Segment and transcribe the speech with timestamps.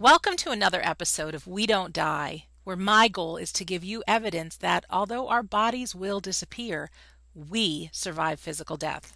[0.00, 4.02] Welcome to another episode of We Don't Die, where my goal is to give you
[4.08, 6.88] evidence that although our bodies will disappear,
[7.34, 9.14] we survive physical death.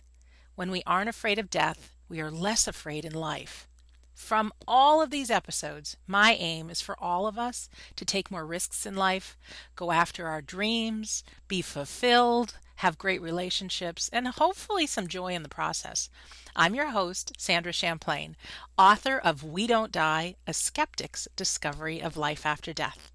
[0.57, 3.67] When we aren't afraid of death, we are less afraid in life.
[4.15, 8.47] From all of these episodes, my aim is for all of us to take more
[8.47, 9.37] risks in life,
[9.77, 15.49] go after our dreams, be fulfilled, have great relationships, and hopefully some joy in the
[15.49, 16.09] process.
[16.57, 18.37] I'm your host, Sandra Champlain,
[18.79, 23.11] author of We Don't Die A Skeptic's Discovery of Life After Death.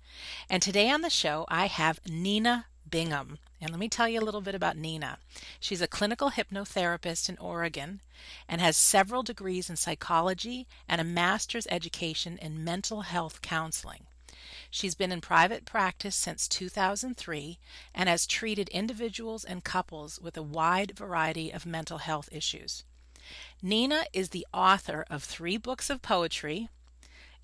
[0.50, 3.40] And today on the show, I have Nina Bingham.
[3.62, 5.18] And let me tell you a little bit about Nina.
[5.60, 8.00] She's a clinical hypnotherapist in Oregon
[8.48, 14.04] and has several degrees in psychology and a master's education in mental health counseling.
[14.72, 17.58] She's been in private practice since 2003
[17.94, 22.84] and has treated individuals and couples with a wide variety of mental health issues.
[23.62, 26.70] Nina is the author of three books of poetry,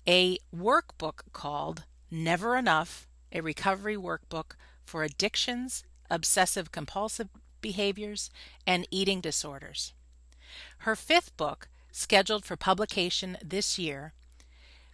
[0.06, 4.54] a workbook called Never Enough, a recovery workbook
[4.84, 7.28] for addictions, obsessive compulsive
[7.60, 8.30] behaviors,
[8.66, 9.92] and eating disorders.
[10.78, 14.12] Her fifth book, scheduled for publication this year,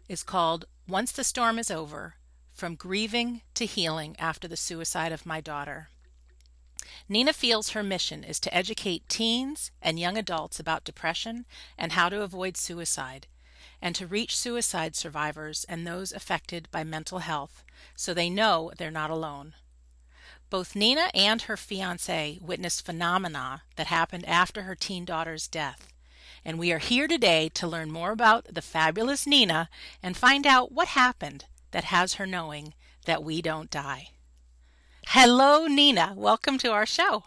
[0.08, 2.14] is called Once the Storm is Over
[2.52, 5.88] From Grieving to Healing After the Suicide of My Daughter.
[7.08, 11.44] Nina feels her mission is to educate teens and young adults about depression
[11.76, 13.26] and how to avoid suicide,
[13.82, 18.90] and to reach suicide survivors and those affected by mental health so they know they're
[18.90, 19.52] not alone.
[20.52, 25.88] Both Nina and her fiance witnessed phenomena that happened after her teen daughter's death.
[26.44, 29.70] And we are here today to learn more about the fabulous Nina
[30.02, 32.74] and find out what happened that has her knowing
[33.06, 34.10] that we don't die.
[35.06, 36.12] Hello, Nina.
[36.14, 37.24] Welcome to our show.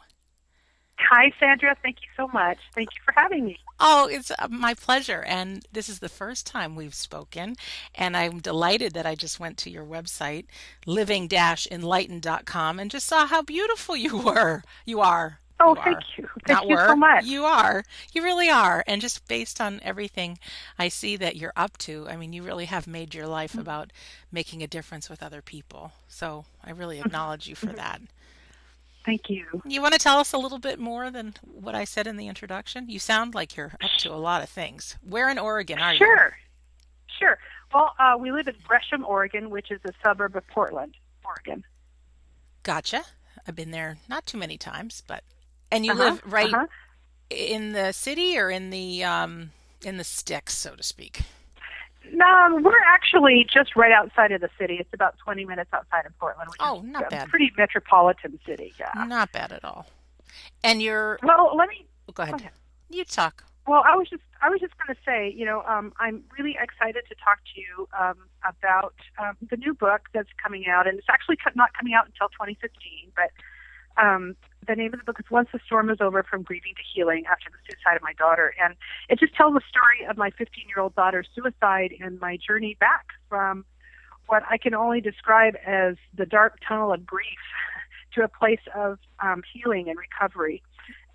[0.99, 1.75] Hi, Sandra.
[1.81, 2.59] Thank you so much.
[2.75, 3.57] Thank you for having me.
[3.79, 5.23] Oh, it's uh, my pleasure.
[5.23, 7.55] And this is the first time we've spoken.
[7.93, 10.45] And I'm delighted that I just went to your website,
[10.85, 14.63] living enlightened.com, and just saw how beautiful you were.
[14.85, 15.39] You are.
[15.59, 16.03] Oh, you thank are.
[16.17, 16.27] you.
[16.45, 16.87] Thank Not you were.
[16.87, 17.25] so much.
[17.25, 17.83] You are.
[18.13, 18.83] You really are.
[18.87, 20.37] And just based on everything
[20.77, 23.59] I see that you're up to, I mean, you really have made your life Mm-hmm.
[23.61, 23.91] about
[24.31, 25.93] making a difference with other people.
[26.07, 28.01] So I really acknowledge you for that.
[29.05, 29.45] Thank you.
[29.65, 32.27] You want to tell us a little bit more than what I said in the
[32.27, 32.89] introduction?
[32.89, 34.95] You sound like you're up to a lot of things.
[35.07, 35.99] Where in Oregon are you?
[35.99, 36.37] Sure.
[37.19, 37.37] Sure.
[37.73, 41.63] Well, uh, we live in Gresham, Oregon, which is a suburb of Portland, Oregon.
[42.63, 43.03] Gotcha.
[43.47, 45.23] I've been there not too many times, but
[45.71, 46.65] and you Uh-huh, live right uh-huh.
[47.29, 49.51] in the city or in the um
[49.83, 51.21] in the sticks, so to speak.
[52.11, 54.77] No, we're actually just right outside of the city.
[54.79, 57.29] It's about 20 minutes outside of Portland, Oh, not a bad.
[57.29, 58.73] pretty metropolitan city.
[58.79, 59.05] Yeah.
[59.05, 59.87] Not bad at all.
[60.63, 62.33] And you're Well, let me go ahead.
[62.33, 62.51] Go ahead.
[62.89, 63.43] You talk.
[63.67, 66.55] Well, I was just I was just going to say, you know, um, I'm really
[66.61, 68.15] excited to talk to you um,
[68.47, 72.27] about um, the new book that's coming out, and it's actually not coming out until
[72.29, 73.11] 2015.
[73.15, 73.31] But
[74.03, 74.35] um,
[74.67, 77.25] the name of the book is "Once the Storm Is Over: From Grieving to Healing
[77.31, 78.75] After the Suicide of My Daughter," and
[79.09, 83.65] it just tells the story of my 15-year-old daughter's suicide and my journey back from
[84.27, 87.27] what I can only describe as the dark tunnel of grief
[88.15, 90.63] to a place of um, healing and recovery.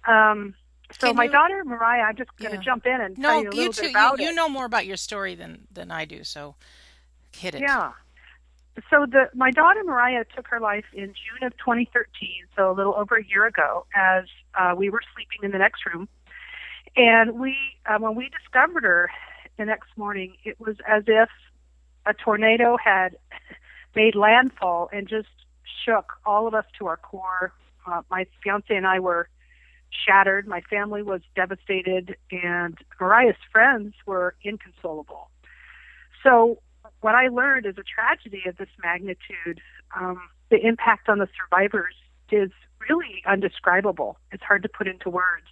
[0.06, 0.54] Um,
[0.98, 2.62] so Can my you- daughter Mariah, I'm just going to Yeah.
[2.62, 4.48] jump in and No, tell you a you little two bit about you, you know
[4.48, 6.56] more about your story than than I do, so
[7.36, 7.60] hit it.
[7.62, 7.92] Yeah.
[8.88, 12.94] So the my daughter Mariah took her life in June of 2013, so a little
[12.94, 14.24] over a year ago, as
[14.58, 16.08] uh, we were sleeping in the next room,
[16.96, 19.10] and we uh, when we discovered her
[19.58, 21.28] the next morning, it was as if
[22.06, 23.16] a tornado had
[23.94, 25.28] made landfall and just
[25.84, 27.52] shook all of us to our core.
[27.86, 29.28] Uh, my fiance and I were
[30.06, 30.46] shattered.
[30.46, 35.30] My family was devastated, and Mariah's friends were inconsolable.
[36.22, 36.58] So,
[37.00, 39.60] what I learned is a tragedy of this magnitude.
[39.98, 41.94] Um, the impact on the survivors
[42.30, 42.50] is
[42.88, 44.18] really undescribable.
[44.32, 45.46] It's hard to put into words.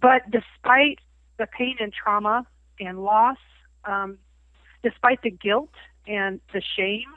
[0.00, 0.98] But despite
[1.38, 2.46] the pain and trauma
[2.80, 3.38] and loss,
[3.84, 4.18] um,
[4.82, 5.70] despite the guilt
[6.06, 7.08] and the shame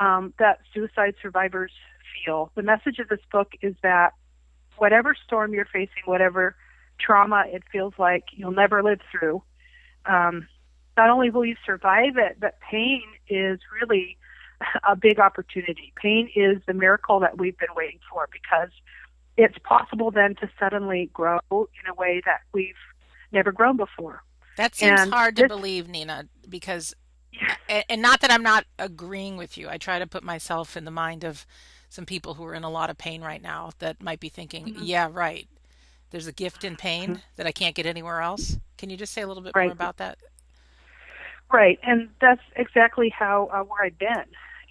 [0.00, 1.72] um, that suicide survivors
[2.24, 4.14] feel, the message of this book is that
[4.78, 6.56] whatever storm you're facing, whatever
[6.98, 9.42] trauma it feels like you'll never live through,
[10.06, 10.46] um,
[10.98, 14.18] not only will you survive it, but pain is really
[14.86, 15.92] a big opportunity.
[15.96, 18.70] Pain is the miracle that we've been waiting for because
[19.36, 22.74] it's possible then to suddenly grow in a way that we've
[23.30, 24.22] never grown before.
[24.56, 26.94] That seems And hard to this- believe, Nina, because
[27.30, 27.84] Yes.
[27.88, 29.68] and, not that I'm not agreeing with you.
[29.68, 31.46] I try to put myself in the mind of
[31.88, 34.66] some people who are in a lot of pain right now that might be thinking,
[34.66, 34.82] Mm-hmm.
[34.82, 35.46] "Yeah, right.
[36.10, 39.20] There's a gift in pain that I can't get anywhere else." Can you just say
[39.22, 40.18] a little bit more about that?
[41.52, 44.26] Right, and that's exactly how uh, where I've been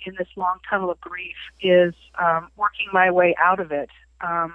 [0.05, 1.93] in this long tunnel of grief is
[2.23, 3.89] um, working my way out of it.
[4.21, 4.53] Um,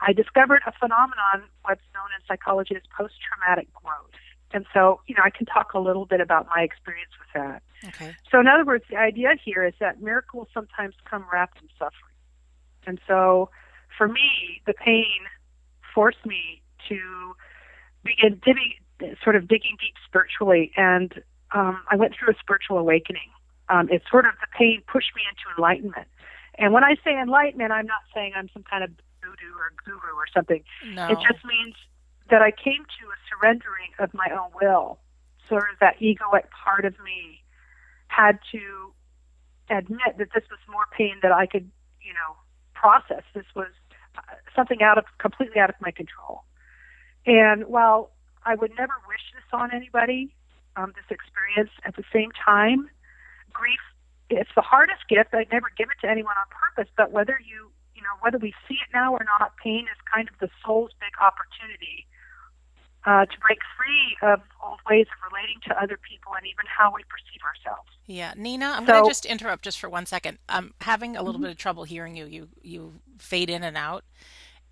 [0.00, 4.12] I discovered a phenomenon, what's known in psychology as post-traumatic growth,
[4.52, 7.62] and so you know I can talk a little bit about my experience with that.
[7.88, 8.14] Okay.
[8.30, 12.14] So in other words, the idea here is that miracles sometimes come wrapped in suffering,
[12.86, 13.48] and so
[13.96, 15.18] for me, the pain
[15.94, 17.34] forced me to
[18.04, 21.22] begin digging, sort of digging deep spiritually, and
[21.52, 23.30] um, I went through a spiritual awakening.
[23.68, 26.08] Um, it's sort of the pain pushed me into enlightenment.
[26.58, 28.90] And when I say enlightenment, I'm not saying I'm some kind of
[29.22, 30.62] voodoo or guru or something.
[30.94, 31.08] No.
[31.08, 31.74] It just means
[32.30, 34.98] that I came to a surrendering of my own will.
[35.48, 37.42] Sort of that egoic part of me
[38.08, 38.92] had to
[39.70, 41.70] admit that this was more pain that I could,
[42.02, 42.36] you know,
[42.74, 43.22] process.
[43.34, 43.68] This was
[44.16, 44.20] uh,
[44.54, 46.42] something out of completely out of my control.
[47.26, 48.10] And while
[48.44, 50.34] I would never wish this on anybody,
[50.78, 52.88] um, this experience at the same time,
[53.52, 53.80] grief
[54.30, 55.32] it's the hardest gift.
[55.32, 58.52] I'd never give it to anyone on purpose, but whether you you know whether we
[58.68, 62.06] see it now or not, pain is kind of the soul's big opportunity
[63.06, 66.92] uh, to break free of old ways of relating to other people and even how
[66.94, 67.88] we perceive ourselves.
[68.06, 70.38] Yeah, Nina, I'm So- going to just interrupt just for one second.
[70.48, 71.44] I'm having a little Mm-hmm.
[71.44, 72.26] bit of trouble hearing you.
[72.26, 74.04] You you fade in and out,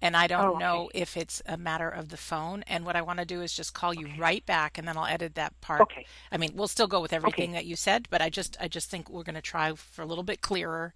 [0.03, 0.81] and I don't Oh, okay.
[0.81, 2.63] know if it's a matter of the phone.
[2.67, 5.07] And what I want to do is just call you right back, and then I'll
[5.07, 5.89] edit that part.
[5.91, 6.07] Okay.
[6.33, 8.91] I mean, we'll still go with everything that you said, but I just I just
[8.91, 10.95] think we're going to try for a little bit clearer.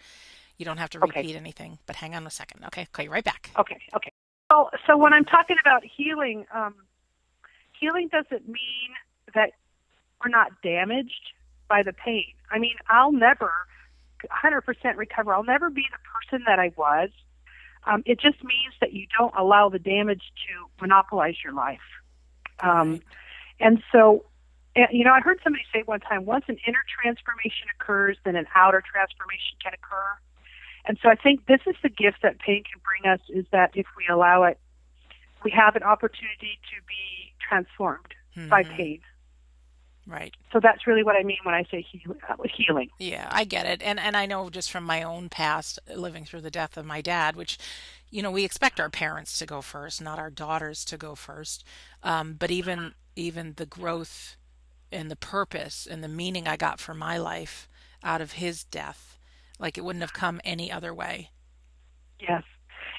[0.59, 1.27] You don't have to Okay.
[1.27, 2.65] repeat anything, but hang on a second.
[2.67, 3.53] Okay, call you right back.
[3.59, 4.13] Okay, okay.
[4.51, 6.75] Well, so when I'm talking about healing, um,
[7.79, 8.91] healing doesn't mean
[9.35, 9.53] that
[10.25, 11.33] we're not damaged
[11.69, 12.35] by the pain.
[12.51, 13.53] I mean, I'll never
[14.29, 15.35] 100% recover.
[15.35, 15.99] I'll never be the
[16.31, 17.11] person that I was.
[17.85, 21.81] Um, it just means that you don't allow the damage to monopolize your life.
[22.61, 23.01] Um,
[23.61, 24.25] And so,
[24.75, 28.47] you know, I heard somebody say one time, once an inner transformation occurs, then an
[28.55, 30.19] outer transformation can occur.
[30.87, 33.73] And so I think this is the gift that pain can bring us is that
[33.75, 34.59] if we allow it,
[35.45, 38.15] we have an opportunity to be transformed
[38.49, 38.77] by Mhm.
[38.77, 39.01] pain.
[40.07, 40.35] Right.
[40.53, 42.91] So that's really what I mean when I say heal, uh, healing.
[42.99, 43.83] Yeah, I get it.
[43.83, 47.01] And and I know just from my own past living through the death of my
[47.01, 47.59] dad, which
[48.11, 51.65] you know, we expect our parents to go first, not our daughters to go first.
[52.03, 54.37] Um, but even even the growth
[54.91, 57.69] and the purpose and the meaning I got for my life
[58.03, 59.19] out of his death,
[59.59, 61.31] like it wouldn't have come any other way.
[62.19, 62.43] Yes.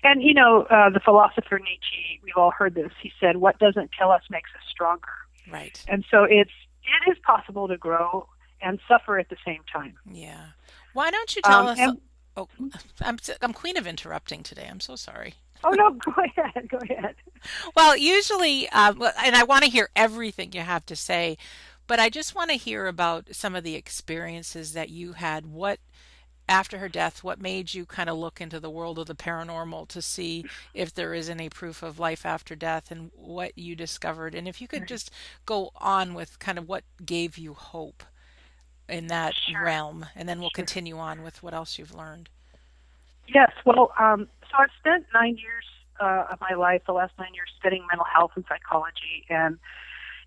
[0.04, 2.92] And, you know, uh, the philosopher Nietzsche, we've all heard this.
[3.02, 5.12] He said, what doesn't kill us makes us stronger.
[5.52, 5.84] Right.
[5.88, 6.52] And so it's,
[6.84, 8.28] it is possible to grow
[8.62, 9.96] and suffer at the same time.
[10.12, 10.48] Yeah.
[10.94, 12.02] Why don't you tell Um, us and-
[12.38, 12.48] Oh,
[13.02, 14.66] I'm I'm queen of interrupting today.
[14.70, 15.34] I'm so sorry.
[15.66, 16.70] Oh, no, go ahead.
[16.70, 17.16] Go ahead.
[17.76, 21.38] Well, usually, well, and I want to hear everything you have to say,
[21.88, 25.46] but I just want to hear about some of the experiences that you had.
[25.46, 25.80] What,
[26.50, 29.88] after her death, what made you kind of look into the world of the paranormal
[29.90, 34.36] to see if there is any proof of life after death and what you discovered?
[34.36, 35.12] And if you could just
[35.46, 38.04] go on with kind of what gave you hope
[38.90, 39.64] in that Sure.
[39.64, 40.66] realm, and then we'll Sure.
[40.66, 42.30] continue on with what else you've learned.
[43.28, 43.52] Yes.
[43.66, 45.66] Well, um, so I've spent nine years
[46.00, 49.26] uh, of my life, the last nine years, studying mental health and psychology.
[49.30, 49.60] And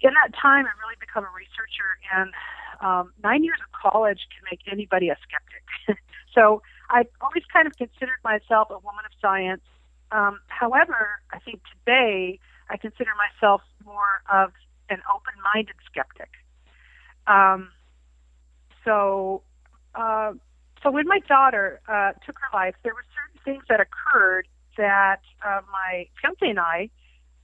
[0.00, 1.98] in that time, I've really become a researcher.
[2.14, 2.32] And
[2.80, 5.98] um, nine years of college can make anybody a skeptic.
[6.34, 9.62] so I've always kind of considered myself a woman of science.
[10.12, 12.38] Um, however, I think today
[12.70, 14.52] I consider myself more of
[14.90, 16.30] an open minded skeptic.
[17.26, 17.70] Um,
[18.84, 19.42] so,
[19.94, 20.32] uh,
[20.82, 25.20] so when my daughter uh, took her life, there were certain things that occurred that
[25.44, 26.90] uh, my fiance and I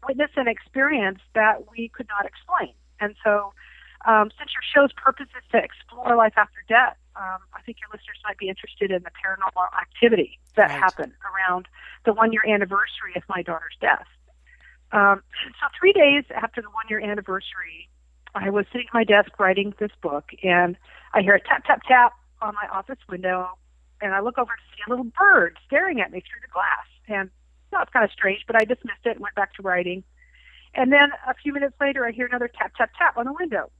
[0.06, 2.74] witnessed and experienced that we could not explain.
[3.00, 3.52] And so,
[4.06, 7.88] um, since your show's purpose is to explore life after death, um, I think your
[7.92, 10.78] listeners might be interested in the paranormal activity that Right.
[10.78, 11.68] happened around
[12.04, 14.06] the one year anniversary of my daughter's death.
[14.92, 15.22] Um,
[15.60, 17.88] so, three days after the one year anniversary,
[18.34, 20.76] I was sitting at my desk writing this book, and
[21.12, 23.50] I hear a tap, tap, tap on my office window,
[24.00, 26.86] and I look over to see a little bird staring at me through the glass.
[27.06, 27.30] And
[27.70, 30.02] you know, it's kind of strange, but I dismissed it and went back to writing.
[30.74, 33.70] And then a few minutes later, I hear another tap, tap, tap on the window.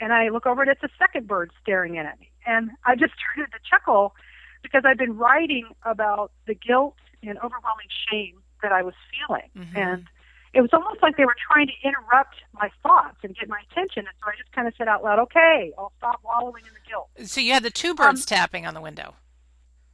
[0.00, 2.30] And I look over and it's a second bird staring in at me.
[2.46, 4.14] And I just started to chuckle
[4.62, 9.50] because I've been writing about the guilt and overwhelming shame that I was feeling.
[9.56, 9.76] Mhm.
[9.76, 10.06] And
[10.52, 14.06] it was almost like they were trying to interrupt my thoughts and get my attention.
[14.06, 16.80] And so I just kind of said out loud, okay, I'll stop wallowing in the
[16.88, 17.08] guilt.
[17.30, 19.14] So you had the two birds tapping on the window.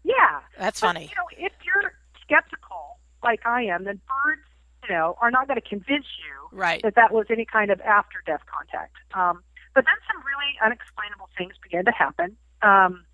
[0.04, 0.40] Yeah.
[0.58, 1.02] That's But, funny.
[1.06, 4.42] you know, if you're skeptical like I am, then birds,
[4.88, 6.80] you know, are not going to convince you Right.
[6.82, 8.94] that that was any kind of after death contact.
[9.14, 9.42] Um,
[9.76, 12.32] But then some really unexplainable things began to happen.
[12.64, 13.04] Um,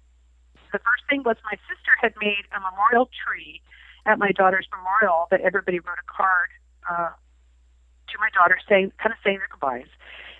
[0.70, 3.58] the first thing was my sister had made a memorial tree
[4.06, 6.54] at my daughter's memorial that everybody wrote a card
[6.86, 9.90] uh, to my daughter saying, kind of saying their goodbyes.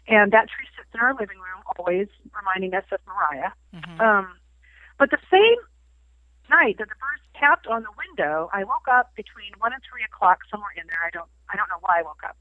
[0.07, 3.51] And that tree sits in our living room, always reminding us of Mariah.
[3.75, 3.99] Mm-hmm.
[3.99, 4.39] Um,
[5.03, 5.59] but the same
[6.47, 10.07] night that the birds tapped on the window, I woke up between one and three
[10.07, 11.03] o'clock, somewhere in there.
[11.03, 12.39] I don't, I don't know why I woke up,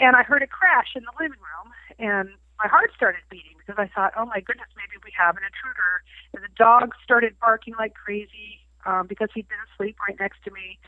[0.00, 1.68] and I heard a crash in the living room,
[2.00, 5.42] and my heart started beating because I thought, oh my goodness, maybe we have an
[5.44, 6.02] intruder.
[6.34, 10.50] And the dog started barking like crazy um, because he'd been asleep right next to
[10.50, 10.78] me.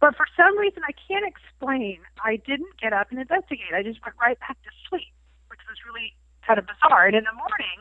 [0.00, 3.72] But for some reason I can't explain, I didn't get up and investigate.
[3.72, 5.14] I just went right back to sleep
[5.48, 6.14] which was really
[6.46, 7.06] kind of bizarre.
[7.06, 7.78] And in the morning,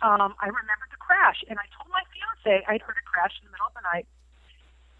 [0.00, 3.48] um, I remembered the crash, and I told my fiance I'd heard a crash in
[3.48, 4.06] the middle of the night.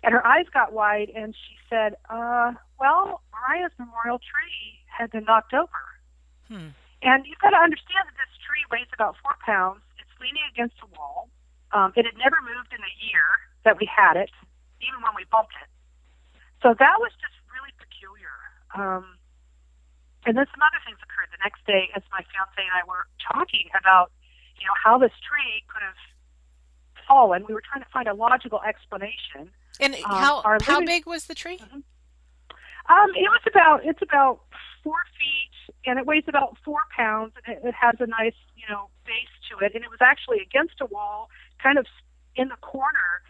[0.02, 5.24] And her eyes got wide, and she said, uh, "Well, Mariah's memorial tree had been
[5.24, 5.80] knocked over."
[6.48, 6.68] Hmm.
[7.02, 9.80] And you've got to understand that this tree weighs about four pounds.
[9.96, 11.32] It's leaning against a wall.
[11.72, 13.24] Um, it had never moved in a year
[13.64, 14.30] that we had it,
[14.84, 15.68] even when we bumped it.
[16.60, 18.36] So that was just really peculiar.
[18.76, 19.16] Um,
[20.28, 23.08] and then some other things occurred the next day as my fiance and I were
[23.24, 24.12] talking about,
[24.60, 25.96] you know, how this tree could have
[27.08, 27.48] fallen.
[27.48, 29.48] We were trying to find a logical explanation.
[29.80, 31.56] And um, how how big was the tree?
[31.56, 31.80] Mm-hmm.
[32.92, 34.40] Um, it was about it's about
[34.82, 38.64] four feet, and it weighs about four pounds, and it, it has a nice you
[38.68, 39.74] know base to it.
[39.74, 41.30] And it was actually against a wall,
[41.62, 41.86] kind of
[42.36, 43.22] in the corner,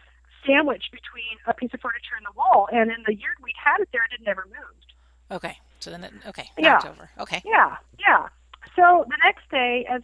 [0.45, 2.67] sandwiched between a piece of furniture and the wall.
[2.71, 4.93] And in the year we had it there, it had never moved.
[5.31, 5.57] Okay.
[5.79, 6.79] So then, it, okay, yeah.
[6.85, 7.09] over.
[7.19, 7.41] Okay.
[7.43, 8.29] Yeah, yeah.
[8.75, 10.01] So the next day, as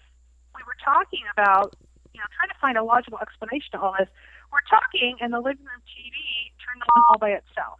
[0.55, 1.75] we were talking about,
[2.13, 4.09] you know, trying to find a logical explanation to all this,
[4.51, 7.79] we're talking, and the living room TV turned on all by itself,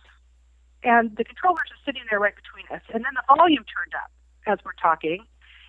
[0.84, 4.12] and the controllers are sitting there right between us, and then the volume turned up
[4.46, 5.26] as we're talking.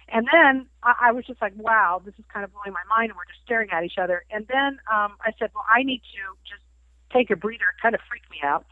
[0.09, 3.11] And then I, I was just like, wow, this is kind of blowing my mind.
[3.11, 4.25] And we're just staring at each other.
[4.31, 6.65] And then um, I said, well, I need to just
[7.13, 7.77] take a breather.
[7.77, 8.65] It kind of freaked me out.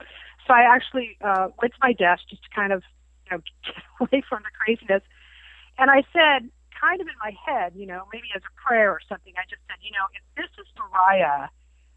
[0.46, 2.82] So I actually uh, went to my desk just to kind of
[3.26, 5.02] you know, get away from the craziness.
[5.76, 9.00] And I said, kind of in my head, you know, maybe as a prayer or
[9.08, 11.48] something, I just said, you know, if this is Mariah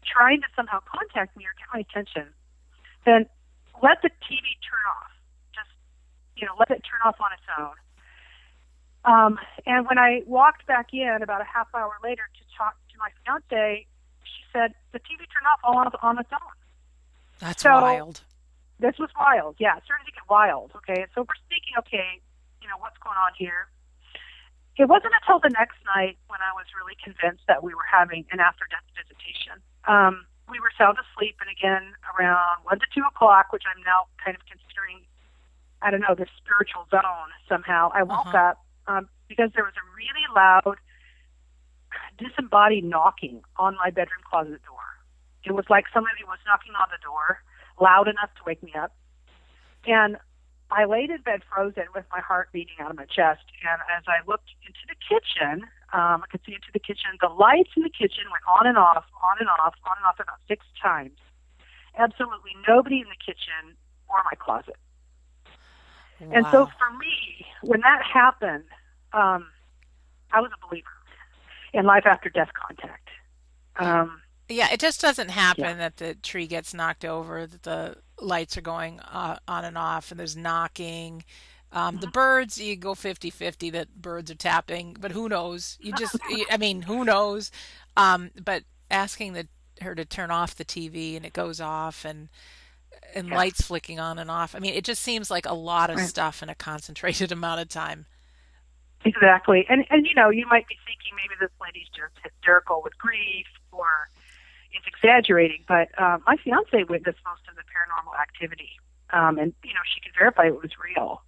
[0.04, 2.32] trying to somehow contact me or get my attention,
[3.04, 3.26] then
[3.82, 5.12] let the TV turn off.
[5.54, 5.70] Just,
[6.36, 7.76] you know, let it turn off on its own.
[9.04, 12.96] Um, and when I walked back in about a half hour later to talk to
[12.98, 13.86] my fiance,
[14.22, 16.56] she said the TV turned off all on, on its own.
[17.40, 18.20] That's so, wild.
[18.78, 19.56] This was wild.
[19.58, 20.72] Yeah, it started to get wild.
[20.76, 22.20] Okay, so we're thinking, okay,
[22.60, 23.68] you know, what's going on here?
[24.76, 28.24] It wasn't until the next night when I was really convinced that we were having
[28.32, 29.60] an after death visitation.
[29.88, 34.06] Um, we were sound asleep, and again, around 1 to 2 o'clock, which I'm now
[34.22, 35.06] kind of considering,
[35.82, 38.54] I don't know, the spiritual zone somehow, I woke uh-huh.
[38.54, 40.76] up um, because there was a really loud,
[42.18, 44.86] disembodied knocking on my bedroom closet door.
[45.44, 47.42] It was like somebody was knocking on the door
[47.80, 48.92] loud enough to wake me up.
[49.86, 50.18] And
[50.72, 53.42] I laid in bed frozen with my heart beating out of my chest.
[53.62, 57.10] And as I looked into the kitchen, um, I could see into the kitchen.
[57.20, 60.20] The lights in the kitchen went on and off, on and off, on and off
[60.20, 61.18] about six times.
[61.98, 63.76] Absolutely nobody in the kitchen
[64.08, 64.76] or my closet.
[66.20, 66.30] Wow.
[66.32, 68.64] And so for me, when that happened,
[69.12, 69.46] um,
[70.32, 70.86] I was a believer
[71.72, 73.08] in life after death contact.
[73.76, 75.74] Um, yeah, it just doesn't happen yeah.
[75.74, 80.10] that the tree gets knocked over, that the lights are going uh, on and off,
[80.10, 81.24] and there's knocking.
[81.72, 82.00] Um, mm-hmm.
[82.00, 85.78] The birds, you go 50 50 that birds are tapping, but who knows?
[85.80, 86.16] You just,
[86.50, 87.50] I mean, who knows?
[87.96, 89.48] Um, but asking the,
[89.80, 92.28] her to turn off the TV and it goes off and
[93.14, 93.36] and yeah.
[93.36, 94.54] lights flicking on and off.
[94.54, 96.08] I mean, it just seems like a lot of right.
[96.08, 98.06] stuff in a concentrated amount of time.
[99.04, 99.66] Exactly.
[99.68, 103.46] And, and you know, you might be thinking maybe this lady's just hysterical with grief
[103.72, 103.86] or
[104.72, 108.70] it's exaggerating, but uh, my fiance witnessed most of the paranormal activity,
[109.12, 111.22] um, and you know she could verify it was real.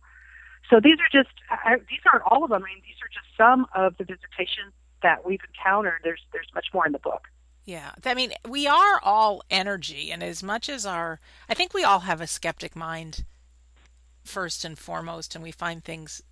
[0.70, 2.62] So these are just I, these aren't all of them.
[2.62, 6.00] I mean, these are just some of the visitations that we've encountered.
[6.04, 7.28] There's there's much more in the book.
[7.64, 11.84] Yeah, I mean, we are all energy, and as much as our, I think we
[11.84, 13.24] all have a skeptic mind
[14.24, 16.22] first and foremost, and we find things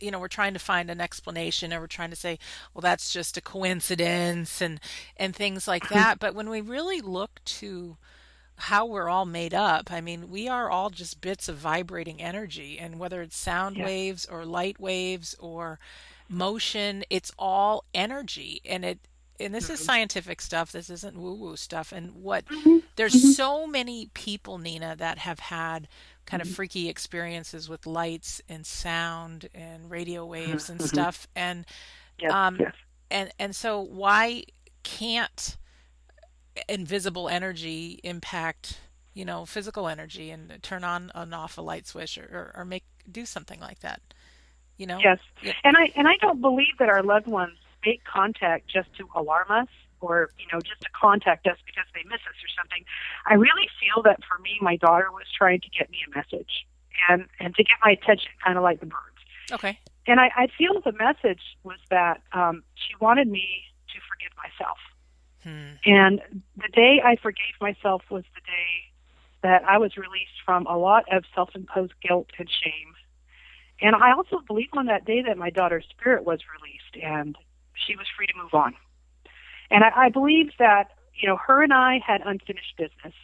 [0.00, 2.38] you know we're trying to find an explanation or we're trying to say
[2.72, 4.78] well that's just a coincidence and
[5.16, 7.96] and things like that but when we really look to
[8.56, 12.78] how we're all made up i mean we are all just bits of vibrating energy
[12.78, 13.84] and whether it's sound yeah.
[13.84, 15.78] waves or light waves or
[16.28, 18.98] motion it's all energy and it
[19.40, 19.86] and this is mm-hmm.
[19.86, 22.78] scientific stuff this isn't woo woo stuff and what mm-hmm.
[22.96, 23.30] there's mm-hmm.
[23.30, 25.88] so many people nina that have had
[26.24, 26.54] kind of mm-hmm.
[26.54, 30.86] freaky experiences with lights and sound and radio waves and mm-hmm.
[30.86, 31.66] stuff and
[32.18, 32.32] Yes.
[32.32, 32.74] Um, yes.
[33.10, 34.44] And and so why
[34.82, 35.56] can't
[36.68, 38.78] invisible energy impact
[39.12, 42.64] you know physical energy and turn on and off a light switch or, or, or
[42.64, 44.00] make do something like that
[44.76, 45.18] you know Yes.
[45.42, 45.52] Yeah.
[45.62, 49.50] And I and I don't believe that our loved ones make contact just to alarm
[49.50, 49.68] us
[50.00, 52.84] or, you know, just to contact us because they miss us or something.
[53.26, 56.66] I really feel that for me my daughter was trying to get me a message
[57.08, 59.20] and and to get my attention kind of like the birds.
[59.52, 63.46] okay And I, I feel the message was that um, she wanted me
[63.88, 64.78] to forgive myself.
[65.44, 65.74] Hmm.
[65.84, 66.20] And
[66.56, 68.92] the day I forgave myself was the day
[69.42, 72.94] that I was released from a lot of self imposed guilt and shame.
[73.80, 77.36] And I also believe on that day that my daughter's spirit was released and
[77.74, 78.74] she was free to move on.
[79.70, 83.14] And I, I believe that, you know, her and I had unfinished business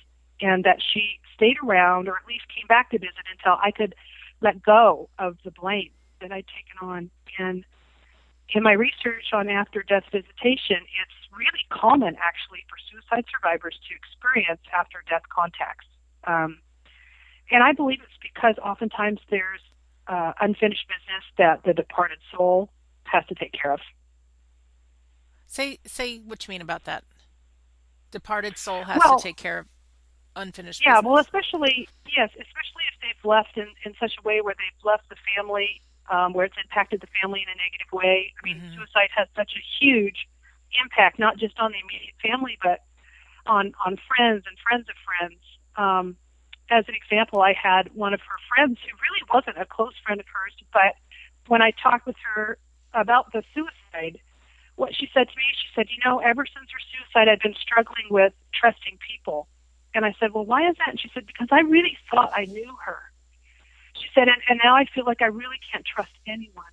[0.41, 3.95] and that she stayed around or at least came back to visit until I could
[4.41, 7.11] let go of the blame that I'd taken on.
[7.39, 7.65] And
[8.52, 13.95] in my research on after death visitation, it's really common actually for suicide survivors to
[13.95, 15.87] experience after death contacts.
[16.26, 16.59] Um,
[17.50, 19.61] and I believe it's because oftentimes there's
[20.09, 22.71] uh, unfinished business that the departed soul
[23.04, 23.80] has to take care of.
[25.47, 27.04] say say what you mean about that
[28.11, 29.66] departed soul has Well- to take care of
[30.37, 30.87] unfinished business.
[30.87, 31.11] Yeah, business.
[31.11, 35.09] well, especially yes, especially if they've left in, in such a way where they've left
[35.09, 35.80] the family,
[36.11, 38.35] um, where it's impacted the family in a negative way.
[38.37, 38.75] I mean, Mhm.
[38.75, 40.29] suicide has such a huge
[40.83, 42.85] impact, not just on the immediate family, but
[43.47, 45.40] on on friends and friends of friends.
[45.76, 46.17] Um,
[46.71, 50.21] as an example, I had one of her friends who really wasn't a close friend
[50.21, 50.95] of hers, but
[51.47, 52.59] when I talked with her
[52.93, 54.21] about the suicide,
[54.76, 57.55] what she said to me, she said, "You know, ever since her suicide, I've been
[57.55, 59.49] struggling with trusting people."
[59.95, 60.90] And I said, Well, why is that?
[60.90, 63.10] And she said, Because I really thought I knew her.
[64.00, 66.72] She said, And, and now I feel like I really can't trust anyone.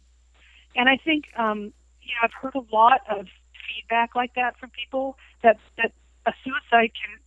[0.76, 3.28] And I think, um, you know, I've heard a lot of
[3.68, 5.92] feedback like that from people that, that
[6.26, 7.20] a suicide can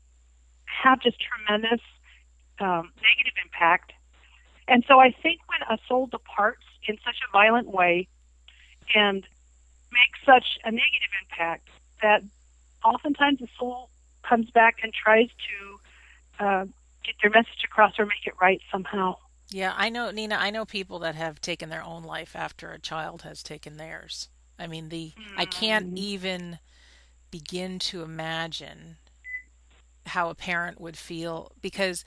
[0.65, 1.81] have just tremendous
[2.61, 3.93] um, negative impact.
[4.69, 8.09] And so I think when a soul departs in such a violent way
[8.95, 9.27] and
[9.93, 11.69] makes such a negative impact,
[12.03, 12.23] that
[12.85, 13.91] oftentimes the soul
[14.23, 16.65] comes back and tries to uh,
[17.05, 19.17] get their message across or make it right somehow.
[19.51, 20.37] Yeah, I know, Nina.
[20.37, 24.29] I know people that have taken their own life after a child has taken theirs.
[24.59, 25.95] I mean, the I can't Mm.
[25.95, 26.59] even
[27.31, 28.99] begin to imagine
[30.07, 32.05] how a parent would feel because,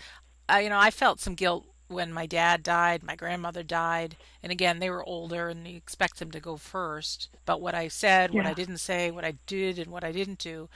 [0.50, 4.52] I, you know, I felt some guilt when my dad died, my grandmother died, and
[4.52, 7.30] again, they were older, and you expect them to go first.
[7.46, 10.40] But what I said, what I didn't say, what I did, and what I didn't
[10.40, 10.70] do.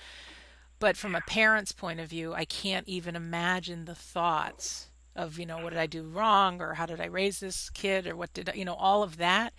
[0.79, 4.86] But from a parent's point of view, I can't even imagine the thoughts
[5.17, 8.07] of, you know, what did I do wrong or how did I raise this kid
[8.07, 9.53] or what did I, you know, all of that.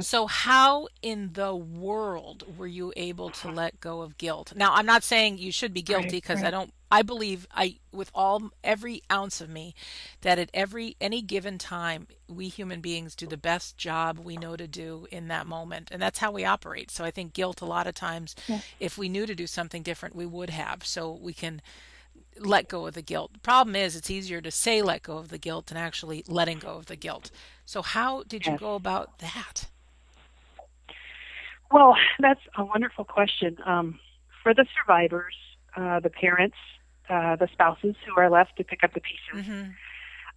[0.00, 4.54] So how in the world were you able to let go of guilt?
[4.56, 7.78] Now, I'm not saying you should be guilty Right, because I don't I believe I
[7.92, 9.74] with all every ounce of me
[10.20, 14.56] that at every any given time we human beings do the best job we know
[14.56, 16.90] to do in that moment and that's how we operate.
[16.90, 18.60] So I think guilt a lot of times Yeah.
[18.78, 20.84] if we knew to do something different we would have.
[20.84, 21.62] So we can
[22.38, 23.32] let go of the guilt.
[23.34, 26.58] The problem is it's easier to say let go of the guilt than actually letting
[26.58, 27.30] go of the guilt.
[27.64, 29.68] So how did you go about that?
[31.70, 33.56] Well, that's a wonderful question.
[33.64, 33.98] Um,
[34.42, 35.34] for the survivors,
[35.76, 36.56] uh, the parents,
[37.08, 39.70] uh, the spouses who are left to pick up the pieces, hmm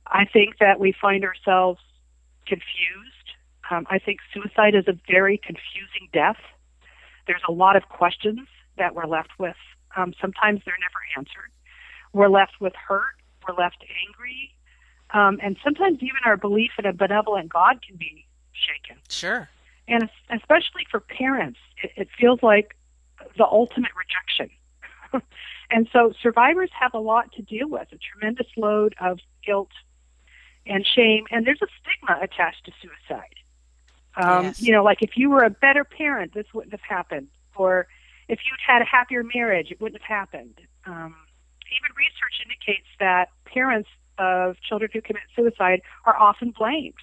[0.08, 1.80] I think that we find ourselves
[2.46, 3.28] confused.
[3.72, 6.38] Um, I think suicide is a very confusing death.
[7.26, 9.56] There's a lot of questions that we're left with.
[9.98, 11.52] Um, sometimes they're never answered.
[12.16, 13.16] We're left with hurt.
[13.46, 14.56] We're left angry.
[15.14, 19.02] Um, and sometimes even our belief in a benevolent God can be shaken.
[19.10, 19.50] Sure.
[19.90, 22.78] And especially for parents, it, it feels like
[23.38, 24.50] the ultimate rejection.
[25.70, 29.72] and so survivors have a lot to deal with, a tremendous load of guilt
[30.66, 33.36] and shame, and there's a stigma attached to suicide.
[34.16, 34.62] Um, Yes.
[34.62, 37.88] You know, like if you were a better parent, this wouldn't have happened, or
[38.30, 40.62] if you'd had a happier marriage, it wouldn't have happened.
[40.86, 41.16] Um,
[41.72, 46.94] even research indicates that parents of children who commit suicide are often blamed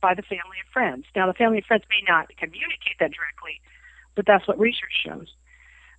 [0.00, 1.04] by the family and friends.
[1.14, 3.60] Now, the family and friends may not communicate that directly,
[4.14, 5.28] but that's what research shows.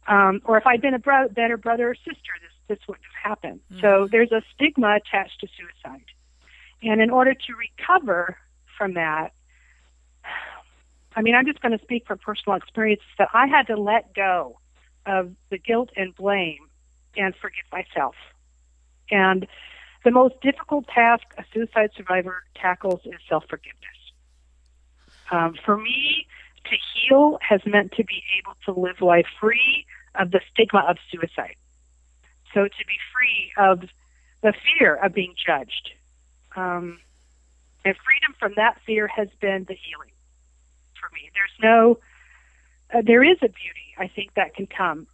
[0.07, 3.31] Um, or if I'd been a bro- better brother or sister, this this wouldn't have
[3.31, 3.60] happened.
[3.81, 6.05] So there's a stigma attached to suicide,
[6.81, 8.38] and in order to recover
[8.77, 9.34] from that,
[11.15, 14.15] I mean, I'm just going to speak from personal experience that I had to let
[14.15, 14.60] go
[15.05, 16.69] of the guilt and blame
[17.17, 18.15] and forgive myself.
[19.10, 19.47] And
[20.04, 23.78] the most difficult task a suicide survivor tackles is self forgiveness.
[25.32, 26.28] Um, for me,
[26.65, 30.97] to heal has meant to be able to live life free of the stigma of
[31.12, 31.56] suicide.
[32.54, 33.89] So to be free of
[34.41, 35.91] the fear of being judged.
[36.56, 37.00] Um,
[37.86, 40.12] and freedom from that fear has been the healing
[41.00, 41.32] for me.
[41.34, 42.00] There's no,
[42.93, 45.08] uh, there is a beauty, I think, that can come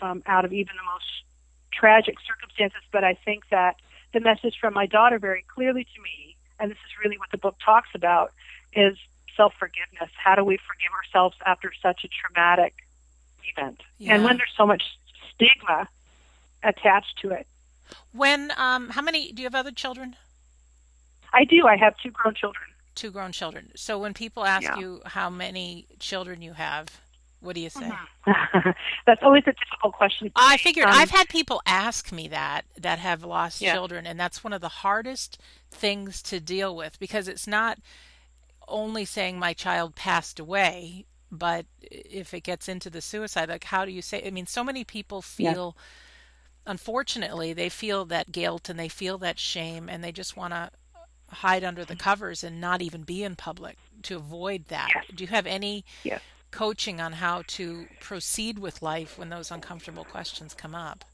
[0.00, 1.25] um, out of even the most
[1.78, 3.76] tragic circumstances, but I think that
[4.12, 7.38] the message from my daughter very clearly to me, and this is really what the
[7.38, 8.32] book talks about,
[8.72, 8.96] is
[9.36, 10.10] self forgiveness.
[10.16, 12.74] How do we forgive ourselves after such a traumatic
[13.44, 13.82] event?
[13.98, 14.14] Yeah.
[14.14, 14.82] And when there's so much
[15.34, 15.88] stigma
[16.62, 17.46] attached to it.
[18.12, 20.16] When um how many do you have other children?
[21.32, 21.66] I do.
[21.66, 22.64] I have two grown children.
[22.94, 23.72] Two grown children.
[23.76, 24.78] So when people ask yeah.
[24.78, 27.00] you how many children you have,
[27.46, 27.90] what do you say?
[28.26, 28.70] Mm-hmm.
[29.06, 30.32] That's always a difficult question.
[30.34, 33.72] I figured um, I've had people ask me that that have lost yeah.
[33.72, 35.38] children, and that's one of the hardest
[35.70, 37.78] things to deal with because it's not
[38.66, 43.84] only saying my child passed away, but if it gets into the suicide, like how
[43.84, 44.24] do you say?
[44.26, 45.76] I mean, so many people feel.
[45.76, 45.82] Yeah
[46.66, 50.70] unfortunately, they feel that guilt and they feel that shame and they just want to
[51.30, 54.90] hide under the covers and not even be in public to avoid that.
[54.94, 55.04] Yes.
[55.14, 56.20] Do you have any yes.
[56.50, 61.04] Coaching on how to proceed with life when those uncomfortable questions come up?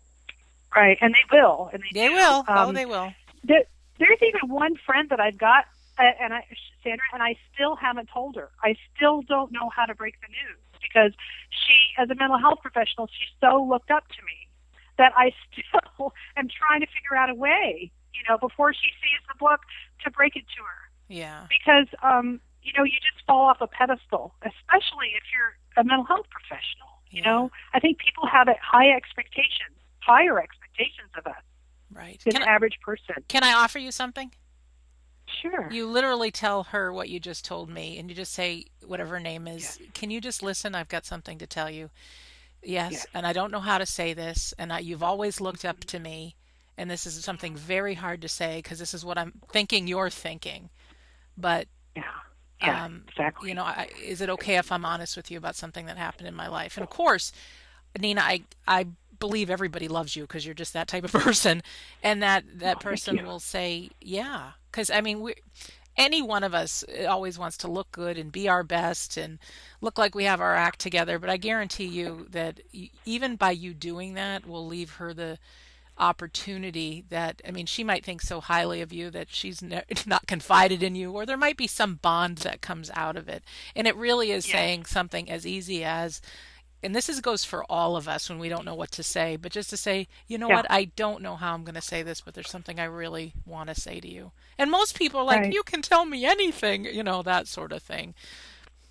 [0.75, 1.71] Right, and they will.
[1.73, 2.45] And they, they will.
[2.49, 3.13] Oh, um, oh, they will.
[3.45, 3.65] There,
[3.99, 5.67] there's even one friend that I've got,
[5.99, 6.47] uh, and I,
[6.83, 8.51] Sandra, and I still haven't told her.
[8.63, 11.13] I still don't know how to break the news because
[11.51, 14.49] she, as a mental health professional, she so looked up to me
[14.99, 19.21] that I still am trying to figure out a way, you know, before she sees
[19.29, 19.61] the book
[20.05, 20.91] to break it to her.
[21.09, 21.47] Yeah.
[21.49, 26.05] Because um, you know, you just fall off a pedestal, especially if you're a mental
[26.05, 26.89] health professional.
[27.11, 27.31] You yeah.
[27.31, 31.43] know, I think people have high expectations, higher expectations of us.
[31.95, 32.21] Right.
[32.25, 33.17] Than the average person.
[33.29, 34.33] Can I offer you something?
[35.41, 35.71] Sure.
[35.71, 39.21] You literally tell her what you just told me, and you just say whatever her
[39.21, 39.79] name is.
[39.95, 40.75] Can you just listen?
[40.75, 41.91] I've got something to tell you.
[42.63, 45.65] Yes, yes, and I don't know how to say this, and I, you've always looked
[45.65, 46.37] up to me,
[46.79, 50.11] and this is something very hard to say because this is what I'm thinking you're
[50.11, 50.71] thinking,
[51.37, 52.05] but yeah,
[52.63, 53.49] yeah, um, exactly.
[53.51, 56.29] You know, I, is it okay if I'm honest with you about something that happened
[56.29, 56.77] in my life?
[56.77, 57.33] And of course,
[57.99, 58.87] Nina, I I
[59.19, 61.63] believe everybody loves you because you're just that type of person,
[62.03, 65.35] and that that oh, person will say, yeah, because I mean we
[65.97, 69.39] any one of us always wants to look good and be our best and
[69.81, 71.19] look like we have our act together.
[71.19, 72.61] But I guarantee you that
[73.05, 75.39] even by you doing that, will leave her the
[75.99, 80.27] opportunity that I mean, she might think so highly of you that she's ne- not
[80.27, 83.43] confided in you, or there might be some bond that comes out of it.
[83.77, 84.55] And it really is yeah.
[84.55, 86.21] saying something as easy as,
[86.83, 89.37] and this is goes for all of us when we don't know what to say,
[89.37, 90.57] but just to say, you know yeah.
[90.57, 93.35] what, I don't know how I'm going to say this, but there's something I really
[93.47, 94.33] want to say to you.
[94.59, 95.53] And most people are like, right.
[95.53, 98.15] you can tell me anything, you know, that sort of thing.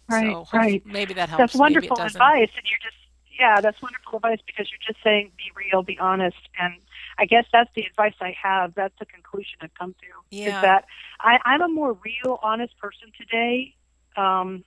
[0.10, 0.86] Right, so right.
[0.86, 1.40] Maybe that helps.
[1.40, 2.98] That's wonderful advice, and you're just
[3.40, 6.76] yeah, that's wonderful advice because you're just saying be real, be honest, and
[7.22, 8.74] I guess that's the advice I have.
[8.76, 10.36] That's the conclusion I've come to.
[10.36, 10.48] Yeah.
[10.48, 10.86] Is that
[11.20, 13.76] I, I'm a more real, honest person today.
[14.18, 14.66] Um,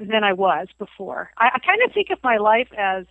[0.00, 1.30] than I was before.
[1.36, 3.04] I, I kind of think of my life as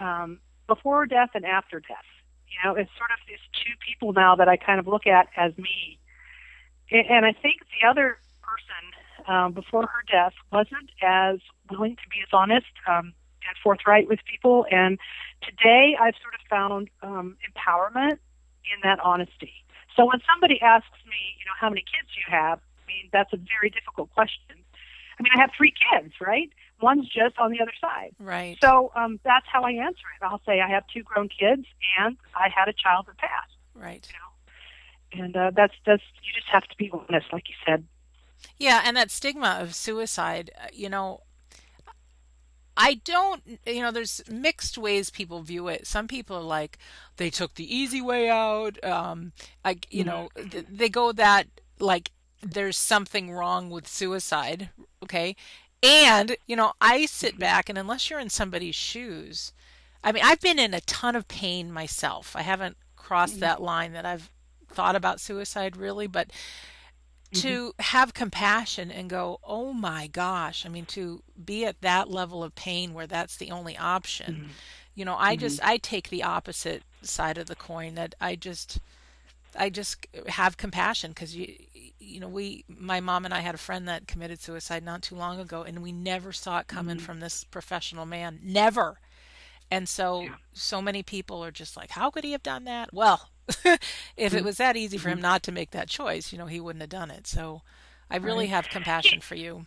[0.00, 2.04] um, before death and after death.
[2.48, 5.28] You know, it's sort of these two people now that I kind of look at
[5.36, 5.98] as me.
[6.90, 11.38] And, and I think the other person um, before her death wasn't as
[11.70, 13.14] willing to be as honest um,
[13.48, 14.66] and forthright with people.
[14.70, 14.98] And
[15.42, 18.18] today I've sort of found um, empowerment
[18.64, 19.52] in that honesty.
[19.96, 23.32] So when somebody asks me, you know, how many kids you have, I mean, that's
[23.32, 24.64] a very difficult question
[25.18, 26.50] I mean, I have three kids, right?
[26.80, 28.14] One's just on the other side.
[28.18, 28.58] Right.
[28.60, 30.24] So um, that's how I answer it.
[30.24, 31.66] I'll say I have two grown kids
[31.98, 33.56] and I had a child that passed.
[33.74, 34.06] Right.
[34.10, 35.24] You know?
[35.24, 37.84] And uh, that's that's you just have to be honest, like you said.
[38.58, 41.20] Yeah, and that stigma of suicide, uh, you know,
[42.76, 45.86] I don't, you know, there's mixed ways people view it.
[45.86, 46.78] Some people are like,
[47.16, 48.82] they took the easy way out.
[48.84, 49.32] Um,
[49.64, 50.08] like, you mm-hmm.
[50.10, 51.46] know, th- they go that
[51.78, 52.10] like
[52.42, 54.70] there's something wrong with suicide,
[55.02, 55.36] okay?
[55.82, 59.52] And, you know, I sit back and unless you're in somebody's shoes,
[60.02, 62.34] I mean, I've been in a ton of pain myself.
[62.36, 64.30] I haven't crossed that line that I've
[64.68, 66.30] thought about suicide really, but
[67.34, 67.82] to mm-hmm.
[67.82, 72.54] have compassion and go, oh my gosh, I mean, to be at that level of
[72.54, 74.34] pain where that's the only option.
[74.34, 74.48] Mm-hmm.
[74.94, 75.40] You know, I mm-hmm.
[75.40, 78.78] just, I take the opposite side of the coin that I just,
[79.56, 81.54] I just have compassion because you
[82.00, 85.14] you know we my mom and I had a friend that committed suicide not too
[85.14, 87.04] long ago and we never saw it coming mm-hmm.
[87.04, 88.98] from this professional man never
[89.70, 90.34] and so yeah.
[90.52, 93.80] so many people are just like how could he have done that well if
[94.16, 94.36] mm-hmm.
[94.36, 95.22] it was that easy for him mm-hmm.
[95.22, 97.62] not to make that choice you know he wouldn't have done it so
[98.10, 99.66] I really have compassion for you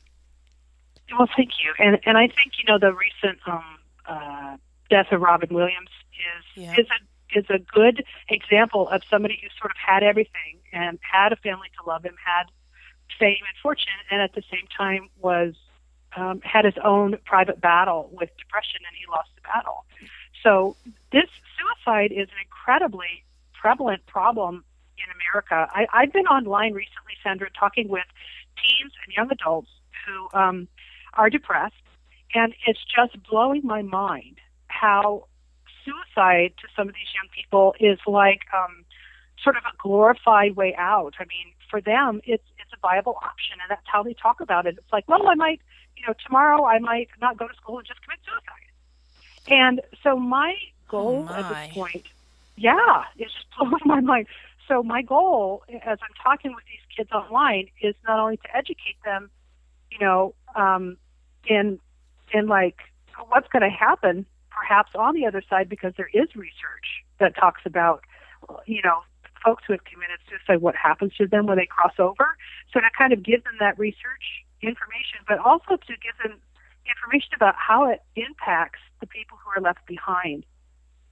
[1.17, 3.63] Well, thank you, and and I think you know the recent um,
[4.05, 4.57] uh,
[4.89, 6.73] death of Robin Williams is yeah.
[6.73, 11.31] is a is a good example of somebody who sort of had everything and had
[11.31, 12.45] a family to love him, had
[13.19, 15.55] fame and fortune, and at the same time was
[16.15, 19.85] um, had his own private battle with depression, and he lost the battle.
[20.43, 20.75] So
[21.11, 23.23] this suicide is an incredibly
[23.59, 24.63] prevalent problem
[24.97, 25.69] in America.
[25.73, 28.05] I, I've been online recently, Sandra, talking with
[28.57, 29.69] teens and young adults
[30.05, 30.67] who um,
[31.13, 31.75] are depressed,
[32.33, 35.25] and it's just blowing my mind how
[35.83, 38.85] suicide to some of these young people is like um,
[39.41, 41.13] sort of a glorified way out.
[41.19, 44.65] I mean, for them, it's it's a viable option, and that's how they talk about
[44.65, 44.75] it.
[44.77, 45.61] It's like, well, I might,
[45.95, 48.67] you know, tomorrow I might not go to school and just commit suicide.
[49.49, 50.55] And so my
[50.87, 51.39] goal oh my.
[51.39, 52.05] at this point,
[52.57, 54.27] yeah, it's just blowing my mind.
[54.67, 58.97] So my goal, as I'm talking with these kids online, is not only to educate
[59.05, 59.29] them,
[59.89, 60.97] you know, um,
[61.47, 61.79] in
[62.33, 62.77] in like
[63.29, 67.61] what's going to happen perhaps on the other side because there is research that talks
[67.65, 68.01] about,
[68.65, 69.01] you know,
[69.45, 72.35] folks who have committed suicide, what happens to them when they cross over.
[72.73, 76.39] So to kind of give them that research information, but also to give them
[76.89, 80.43] information about how it impacts the people who are left behind.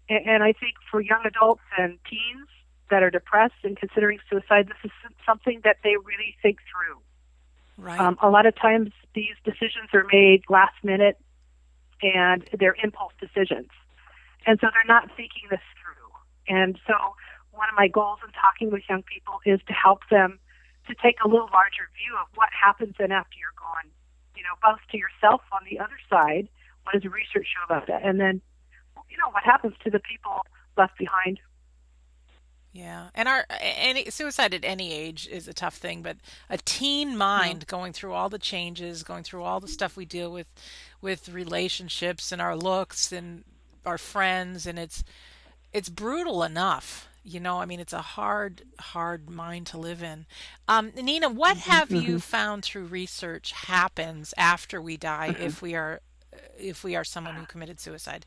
[0.09, 2.47] And, and I think for young adults and teens
[2.89, 4.91] that are depressed and considering suicide, this is
[5.25, 6.99] something that they really think through.
[7.77, 7.99] Right.
[7.99, 11.17] Um, a lot of times these decisions are made last minute
[12.01, 13.69] and they're impulse decisions.
[14.45, 16.55] And so they're not thinking this through.
[16.55, 16.93] And so
[17.51, 20.39] one of my goals in talking with young people is to help them
[20.87, 23.89] to take a little larger view of what happens then after you're gone.
[24.37, 26.47] You know, both to yourself on the other side,
[26.83, 28.03] what does research show about that?
[28.03, 28.41] And then,
[29.15, 30.45] you know, what happens to the people
[30.77, 31.39] left behind
[32.75, 36.17] yeah, and our any suicide at any age is a tough thing, but
[36.49, 40.29] a teen mind going through all the changes, going through all the stuff we deal
[40.29, 40.47] with,
[40.99, 43.45] with relationships and our looks and
[43.85, 45.05] our friends, and it's
[45.71, 47.07] it's brutal enough.
[47.23, 50.25] You know, I mean, it's a hard, hard mind to live in.
[50.67, 52.05] Um, Nina, what mm-hmm, have mm-hmm.
[52.05, 55.43] you found through research happens after we die mm-hmm.
[55.43, 56.01] if we are
[56.59, 58.25] if we are someone who committed suicide?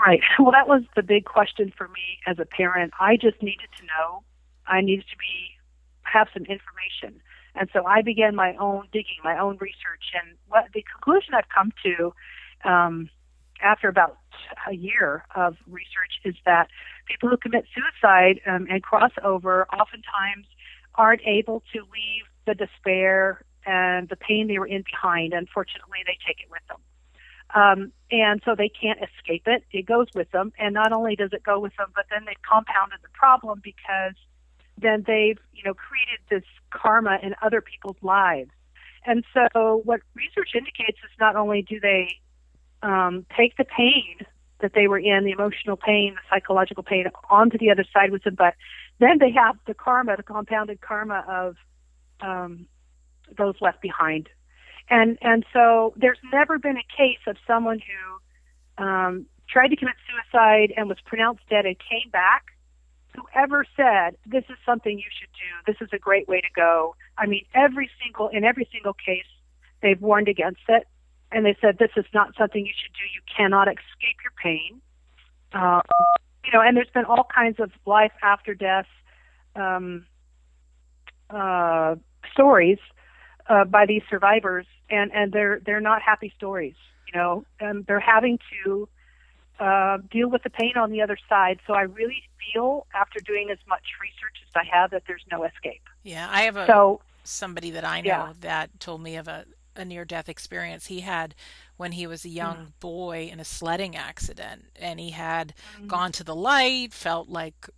[0.00, 0.20] Right.
[0.38, 2.92] Well, that was the big question for me as a parent.
[3.00, 4.22] I just needed to know.
[4.66, 5.58] I needed to be
[6.02, 7.20] have some information,
[7.54, 11.48] and so I began my own digging, my own research, and what the conclusion I've
[11.54, 12.14] come to
[12.68, 13.10] um,
[13.60, 14.16] after about
[14.70, 16.68] a year of research is that
[17.06, 20.46] people who commit suicide um, and cross over oftentimes
[20.94, 25.32] aren't able to leave the despair and the pain they were in behind.
[25.32, 26.78] Unfortunately, they take it with them.
[27.54, 29.64] Um, and so they can't escape it.
[29.72, 30.52] It goes with them.
[30.58, 34.14] And not only does it go with them, but then they've compounded the problem because
[34.76, 38.50] then they've, you know, created this karma in other people's lives.
[39.06, 42.18] And so what research indicates is not only do they
[42.82, 44.18] um, take the pain
[44.60, 48.24] that they were in, the emotional pain, the psychological pain, onto the other side with
[48.24, 48.54] them, but
[48.98, 51.56] then they have the karma, the compounded karma of
[52.20, 52.66] um,
[53.36, 54.28] those left behind
[54.90, 59.94] and and so there's never been a case of someone who um, tried to commit
[60.08, 62.46] suicide and was pronounced dead and came back
[63.18, 65.72] whoever said this is something you should do.
[65.72, 66.94] This is a great way to go.
[67.16, 69.26] I mean every single in every single case
[69.82, 70.86] they've warned against it.
[71.30, 73.04] And they said this is not something you should do.
[73.14, 74.80] You cannot escape your pain.
[75.52, 75.82] Um,
[76.44, 78.86] you know and there's been all kinds of life after death
[79.56, 80.06] um,
[81.30, 81.96] uh,
[82.32, 82.78] stories
[83.48, 88.00] uh, by these survivors, and and they're they're not happy stories, you know, and they're
[88.00, 88.88] having to
[89.58, 91.58] uh, deal with the pain on the other side.
[91.66, 95.44] So I really feel after doing as much research as I have that there's no
[95.44, 95.82] escape.
[96.02, 98.32] Yeah, I have a so somebody that I know yeah.
[98.40, 99.44] that told me of a,
[99.76, 101.34] a near death experience he had
[101.76, 102.80] when he was a young mm.
[102.80, 105.86] boy in a sledding accident and he had mm.
[105.86, 107.68] gone to the light, felt like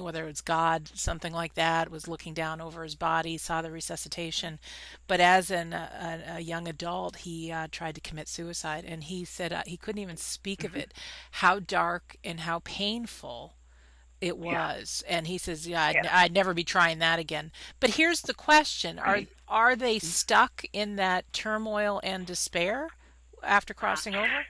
[0.00, 4.58] whether it's God, something like that, was looking down over his body, saw the resuscitation.
[5.06, 9.24] But as an, a, a young adult, he uh, tried to commit suicide, and he
[9.24, 10.80] said uh, he couldn't even speak of mm-hmm.
[10.80, 10.94] it,
[11.32, 13.54] how dark and how painful
[14.20, 15.02] it was.
[15.06, 15.16] Yeah.
[15.16, 16.18] And he says, "Yeah, I'd, yeah.
[16.18, 17.50] I'd, never be trying that again."
[17.80, 20.06] But here's the question: Are are they mm-hmm.
[20.06, 22.88] stuck in that turmoil and despair
[23.42, 24.46] after crossing over?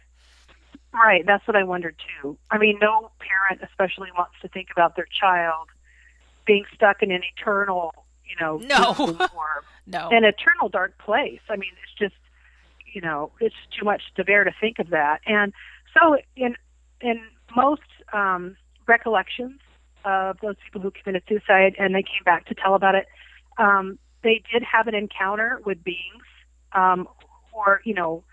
[0.92, 2.36] Right, that's what I wondered too.
[2.50, 5.68] I mean, no parent especially wants to think about their child
[6.46, 7.94] being stuck in an eternal,
[8.28, 9.16] you know, no,
[9.86, 11.40] no, an eternal dark place.
[11.48, 12.20] I mean, it's just,
[12.92, 15.20] you know, it's too much to bear to think of that.
[15.26, 15.52] And
[15.98, 16.56] so, in
[17.00, 17.22] in
[17.56, 19.60] most um, recollections
[20.04, 23.06] of those people who committed suicide and they came back to tell about it,
[23.56, 26.24] um, they did have an encounter with beings
[26.72, 27.08] um,
[27.52, 28.24] or you know,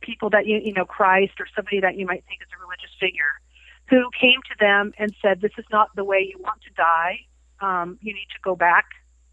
[0.00, 2.90] people that you you know Christ or somebody that you might think is a religious
[3.00, 3.40] figure,
[3.88, 7.20] who came to them and said, "This is not the way you want to die.
[7.60, 8.86] Um, you need to go back."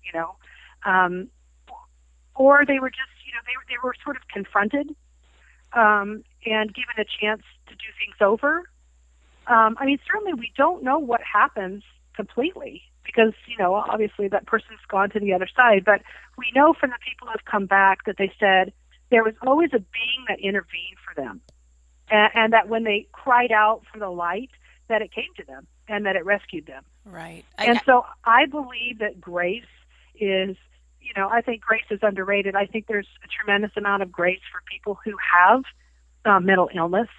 [0.04, 0.36] You know,
[0.86, 1.30] um,
[2.36, 4.96] or they were just you know they they were sort of confronted
[5.74, 8.70] um, and given a chance to do things over.
[9.48, 11.84] Um, I mean, certainly we don't know what happens
[12.16, 16.02] completely because you know obviously that person's gone to the other side, but
[16.38, 18.72] we know from the people who have come back that they said
[19.12, 21.42] there was always a being that intervened for them,
[22.10, 24.50] and, and that when they cried out for the light,
[24.88, 26.84] that it came to them and that it rescued them.
[27.06, 27.44] Right.
[27.58, 29.64] I, and so I believe that grace
[30.16, 30.56] is
[31.04, 32.56] you know, I think grace is underrated.
[32.56, 35.64] I think there's a tremendous amount of grace for people who have
[36.26, 37.10] uh, mental illness.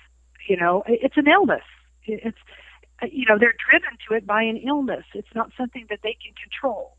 [0.49, 1.63] You know, it's an illness.
[2.05, 2.37] It's,
[3.03, 5.05] you know, they're driven to it by an illness.
[5.15, 6.97] It's not something that they can control.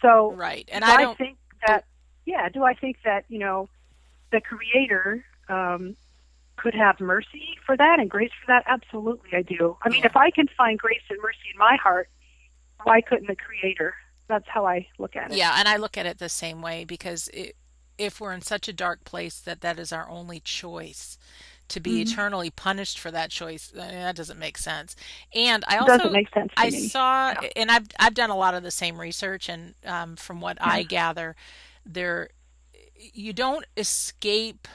[0.00, 0.68] So, right.
[0.70, 1.84] And I, don't I think that,
[2.26, 3.68] yeah, do I think that, you know,
[4.32, 5.96] the Creator um,
[6.56, 8.64] could have mercy for that and grace for that?
[8.66, 9.76] Absolutely, I do.
[9.82, 10.06] I mean, Yeah.
[10.06, 12.08] if I can find grace and mercy in my heart,
[12.84, 13.94] why couldn't the Creator?
[14.28, 15.38] That's how I look at it.
[15.38, 17.56] Yeah, and I look at it the same way because it,
[17.98, 21.18] if we're in such a dark place that that is our only choice
[21.68, 22.00] to be Mhm.
[22.00, 24.94] eternally punished for that choice, I mean, that doesn't make sense.
[25.34, 26.90] And I also doesn't make sense to I me.
[26.90, 27.48] saw, Yeah.
[27.56, 30.82] and I've I've done a lot of the same research, and um, from what I
[30.82, 31.36] gather,
[31.84, 32.30] there
[32.98, 34.68] you don't escape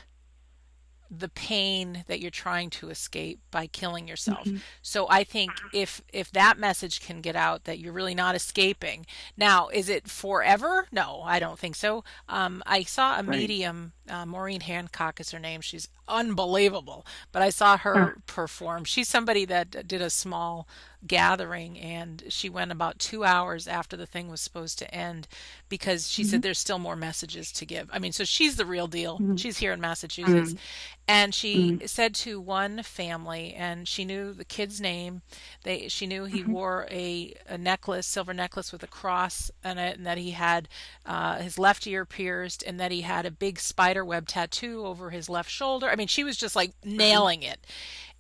[1.13, 4.45] the pain that you're trying to escape by killing yourself.
[4.45, 4.61] Mhm.
[4.81, 9.05] So I think if if that message can get out that you're really not escaping.
[9.35, 10.87] Now, is it forever?
[10.89, 12.05] No, I don't think so.
[12.29, 13.39] Um, I saw a Right.
[13.39, 15.59] medium, uh, Maureen Hancock is her name.
[15.59, 17.05] She's unbelievable.
[17.33, 18.85] But I saw her perform.
[18.85, 20.65] She's somebody that did a small
[21.05, 25.27] gathering and she went about two hours after the thing was supposed to end
[25.69, 26.41] because she said mm-hmm.
[26.41, 27.89] there's still more messages to give.
[27.91, 29.15] I mean, so she's the real deal.
[29.15, 29.35] Mm-hmm.
[29.35, 30.51] She's here in Massachusetts.
[30.51, 30.57] Mm-hmm.
[31.07, 35.23] And she said to one family, and she knew the kid's name.
[35.63, 39.97] They she knew he wore a, a necklace, silver necklace with a cross on it,
[39.97, 40.69] and that he had
[41.05, 45.09] uh, his left ear pierced, and that he had a big spider web tattoo over
[45.09, 45.89] his left shoulder.
[45.89, 47.65] I mean, she was just like nailing it.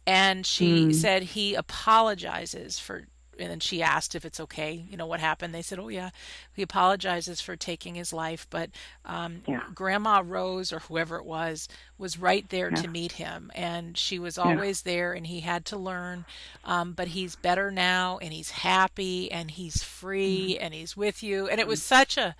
[0.07, 3.05] And she said he apologizes for
[3.39, 5.51] and then she asked if it's okay, you know, what happened.
[5.55, 6.11] They said, oh, yeah,
[6.53, 8.45] he apologizes for taking his life.
[8.51, 8.69] But
[9.03, 9.63] um, Yeah.
[9.73, 13.49] Grandma Rose, or whoever it was, was right there to meet him.
[13.55, 16.25] And she was always there, and he had to learn.
[16.65, 20.63] Um, but he's better now, and he's happy, and he's free, Mm-hmm.
[20.65, 21.47] and he's with you.
[21.47, 22.35] And it was such a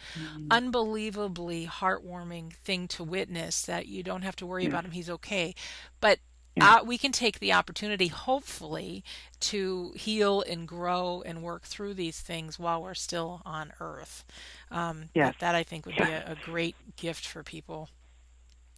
[0.52, 4.92] unbelievably heartwarming thing to witness that you don't have to worry about him.
[4.92, 5.56] He's okay.
[6.00, 6.20] But
[6.56, 6.76] Yeah.
[6.76, 9.04] uh, we can take the opportunity, hopefully,
[9.40, 14.26] to heal and grow and work through these things while we're still on Earth.
[14.70, 15.28] Um, Yes.
[15.28, 17.90] that, that I think would be a, a great gift for people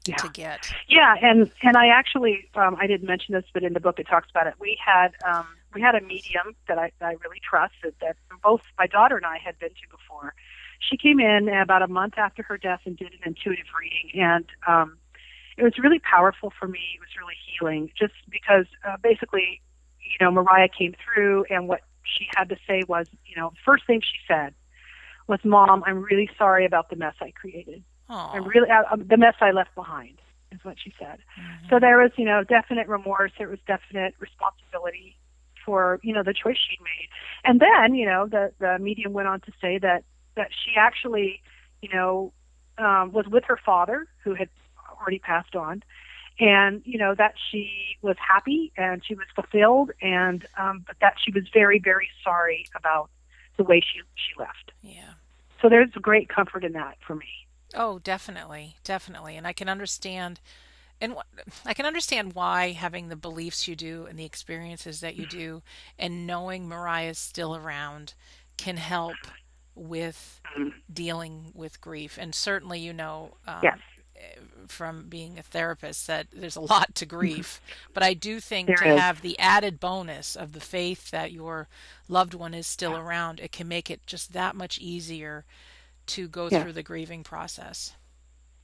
[0.06, 0.16] Yeah.
[0.18, 0.72] to get.
[0.88, 4.08] Yeah, and and I actually um, I didn't mention this, but in the book it
[4.08, 4.54] talks about it.
[4.60, 8.62] We had um, we had a medium that I, that I really trusted that both
[8.78, 10.36] my daughter and I had been to before.
[10.80, 14.46] She came in about a month after her death and did an intuitive reading, and
[14.68, 14.98] um,
[15.58, 16.80] it was really powerful for me.
[16.96, 19.62] It was really healing, just because uh, basically,
[20.00, 23.62] you know, Mariah came through, and what she had to say was, you know, the
[23.66, 24.54] first thing she said
[25.28, 29.18] was, "Mom, I'm really sorry about the mess I created." Oh, I really uh, the
[29.18, 30.20] mess I left behind
[30.52, 31.20] is what she said.
[31.70, 33.32] So there was, you know, definite remorse.
[33.38, 35.18] There was definite responsibility
[35.66, 37.10] for, you know, the choice she made.
[37.44, 40.04] And then, you know, the the medium went on to say that
[40.36, 41.42] that she actually,
[41.82, 42.34] you know,
[42.78, 44.50] um, was with her father who had
[45.04, 45.84] already passed on,
[46.40, 47.70] and you know that she
[48.02, 52.66] was happy and she was fulfilled, and um, but that she was very very sorry
[52.76, 53.10] about
[53.58, 54.72] the way she she left.
[54.82, 55.14] yeah.
[55.62, 57.28] So there's great comfort in that for me.
[57.76, 60.40] Oh, definitely, definitely, and I can understand,
[61.00, 61.16] and
[61.66, 65.62] I can understand why having the beliefs you do and the experiences that you do,
[65.98, 68.14] and knowing Mariah's still around,
[68.58, 69.16] can help
[69.76, 70.42] with
[70.94, 72.18] dealing with grief.
[72.20, 73.80] And certainly, you know, um, Yes.
[74.68, 77.62] From being a therapist, that there's a lot to grief.
[77.94, 79.00] But I do think There to is.
[79.00, 81.68] have the added bonus of the faith that your
[82.08, 85.46] loved one is still around, it can make it just that much easier
[86.08, 86.64] to go Yeah.
[86.64, 87.94] through the grieving process.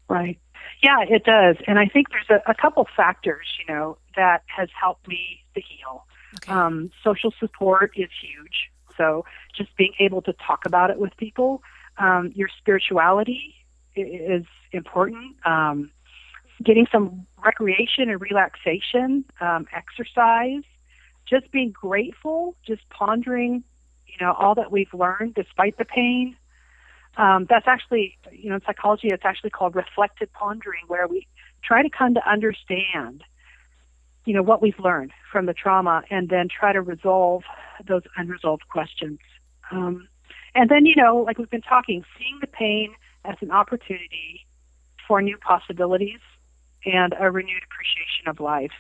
[0.08, 0.40] Right.
[0.82, 1.58] Yeah, it does.
[1.68, 5.62] And I think there's a, a couple factors, you know, that has helped me to
[5.62, 6.06] heal.
[6.38, 6.52] Okay.
[6.52, 8.72] Um, social support is huge.
[8.98, 11.62] So just being able to talk about it with people.
[11.98, 13.56] Um, your spirituality
[13.96, 15.36] is important.
[15.46, 15.92] Um,
[16.64, 20.64] getting some recreation and relaxation, um, exercise,
[21.28, 23.64] just being grateful, just pondering,
[24.08, 26.36] you know, all that we've learned despite the pain.
[27.18, 31.28] um, that's actually, you know, in psychology, it's actually called reflective pondering, where we
[31.64, 33.24] try to come to understand,
[34.26, 37.44] you know, what we've learned from the trauma, and then try to resolve
[37.88, 39.20] those unresolved questions.
[39.72, 40.08] Um,
[40.56, 42.94] and then, you know, like we've been talking, seeing the pain
[43.30, 44.46] as an opportunity
[45.08, 46.20] for new possibilities
[46.86, 48.72] and a renewed appreciation of life.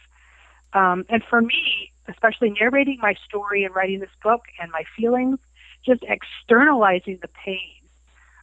[0.73, 5.39] Um, and for me, especially narrating my story and writing this book and my feelings,
[5.85, 7.81] just externalizing the pain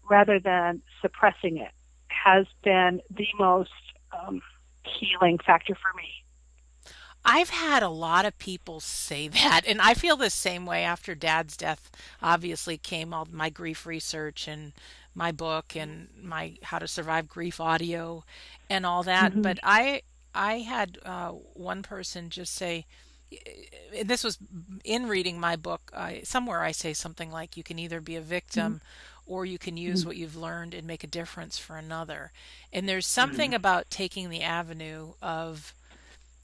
[0.09, 1.73] rather than suppressing it
[2.09, 3.71] has been the most
[4.13, 4.41] um,
[4.85, 6.09] healing factor for me.
[7.25, 11.15] I've had a lot of people say that, and I feel the same way after
[11.15, 11.91] Dad's death.
[12.23, 14.73] Obviously, came all my grief research and
[15.17, 18.23] my book and my How to Survive Grief audio
[18.71, 19.33] and all that.
[19.33, 19.43] Mm-hmm.
[19.43, 20.03] But I
[20.35, 22.87] I had uh, one person just say,
[23.97, 24.39] and this was
[24.85, 25.91] in reading my book.
[25.93, 28.85] Uh, somewhere I say something like, "You can either be a victim." Mm-hmm
[29.29, 30.09] or you can use mm-hmm.
[30.09, 32.31] what you've learned and make a difference for another.
[32.73, 33.57] And there's something mm-hmm.
[33.57, 35.75] about taking the avenue of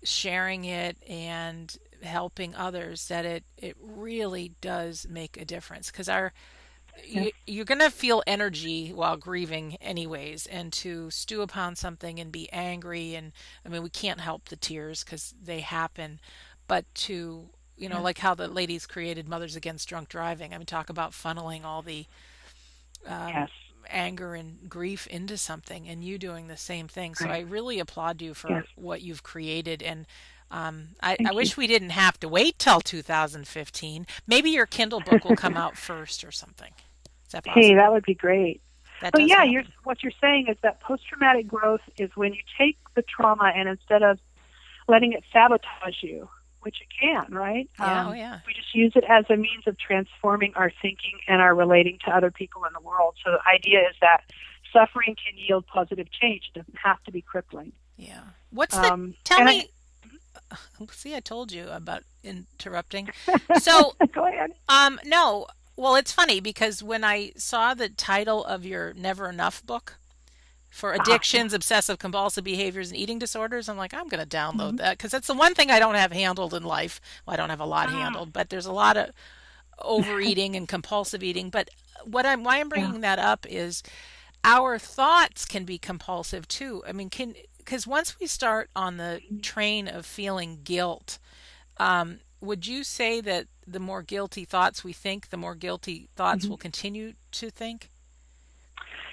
[0.03, 6.33] sharing it and helping others that it it really does make a difference because our
[7.05, 12.31] you, you're going to feel energy while grieving anyways and to stew upon something and
[12.31, 13.33] be angry and
[13.65, 16.21] i mean we can't help the tears because they happen
[16.69, 18.03] but to you know yeah.
[18.03, 21.83] like how the ladies created mothers against drunk driving i mean talk about funneling all
[21.83, 22.07] the
[23.07, 23.51] um, yes.
[23.89, 27.15] anger and grief into something, and you doing the same thing.
[27.15, 27.37] So right.
[27.37, 28.65] I really applaud you for yes.
[28.77, 29.83] what you've created.
[29.83, 30.07] And
[30.53, 34.07] um, I, I wish we didn't have to wait till 2015.
[34.27, 36.71] Maybe your Kindle book will come out first or something.
[37.27, 37.63] Is that possible?
[37.63, 38.61] Hey, that would be great.
[39.01, 42.41] That but yeah, you're, what you're saying is that post traumatic growth is when you
[42.59, 44.19] take the trauma and instead of
[44.89, 46.29] letting it sabotage you,
[46.61, 47.69] which it can, right?
[47.81, 48.41] Yeah, oh, um, oh yeah.
[48.47, 52.15] We just use it as a means of transforming our thinking and our relating to
[52.15, 53.15] other people in the world.
[53.25, 54.25] So the idea is that
[54.73, 56.51] suffering can yield positive change.
[56.55, 57.73] It doesn't have to be crippling.
[57.97, 58.21] Yeah.
[58.51, 58.93] What's the?
[58.93, 59.61] Um, tell me.
[59.63, 59.69] I,
[60.91, 63.11] see, I told you about interrupting.
[63.61, 64.53] So go ahead.
[64.69, 65.47] Um, no.
[65.77, 69.99] Well, it's funny because when I saw the title of your Never Enough book,
[70.73, 73.69] for addictions, obsessive compulsive behaviors, and eating disorders.
[73.69, 74.77] I'm like, I'm going to download mm-hmm.
[74.77, 76.99] that because that's the one thing I don't have handled in life.
[77.27, 77.93] Well, I don't have a lot ah.
[77.93, 79.11] handled, but there's a lot of
[79.79, 81.51] overeating and compulsive eating.
[81.51, 81.69] But
[82.05, 83.17] what I'm why I'm bringing yeah.
[83.17, 83.83] that up is
[84.45, 86.83] our thoughts can be compulsive too.
[86.89, 87.35] I mean, can
[87.65, 91.19] because once we start on the train of feeling guilt,
[91.79, 96.43] um, would you say that the more guilty thoughts we think, the more guilty thoughts
[96.43, 96.51] mm-hmm.
[96.51, 97.89] we'll continue to think?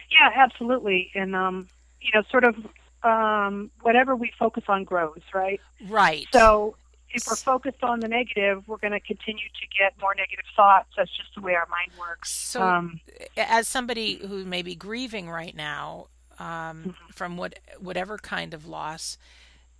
[0.09, 1.11] Yeah, absolutely.
[1.13, 1.67] And um,
[2.01, 2.55] you know, sort of
[3.03, 5.61] um, whatever we focus on grows, right?
[5.87, 6.25] Right.
[6.33, 6.75] So
[7.11, 10.89] if we're focused on the negative, we're going to continue to get more negative thoughts.
[10.97, 12.31] That's just the way our mind works.
[12.31, 12.99] So, um,
[13.37, 16.07] as somebody who may be grieving right now
[16.39, 16.89] um, mm-hmm.
[17.13, 19.17] from what whatever kind of loss,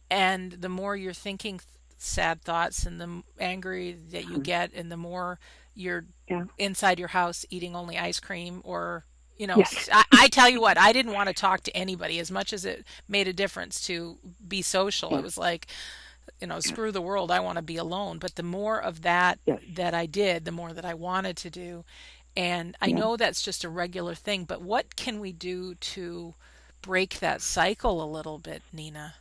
[0.09, 1.59] and the more you're thinking
[1.97, 4.41] sad thoughts, and the angry that you mm-hmm.
[4.41, 5.39] get, and the more
[5.79, 6.45] you're yeah.
[6.57, 9.05] inside your house eating only ice cream or
[9.37, 9.89] you know yes.
[9.91, 12.65] I, I, tell you what i didn't want to talk to anybody as much as
[12.65, 15.67] it made a difference to be social it was like
[16.41, 19.39] you know screw the world i want to be alone but the more of that
[19.45, 19.59] yes.
[19.73, 21.85] that i did the more that i wanted to do
[22.39, 22.95] and i yeah.
[22.95, 26.33] know that's just a regular thing but what can we do to
[26.81, 29.13] break that cycle a little bit nina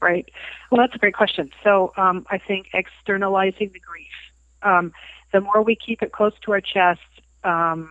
[0.00, 0.28] right
[0.70, 4.08] well that's a great question so um, i think externalizing the grief
[4.62, 4.92] um,
[5.32, 7.00] the more we keep it close to our chest
[7.44, 7.90] um,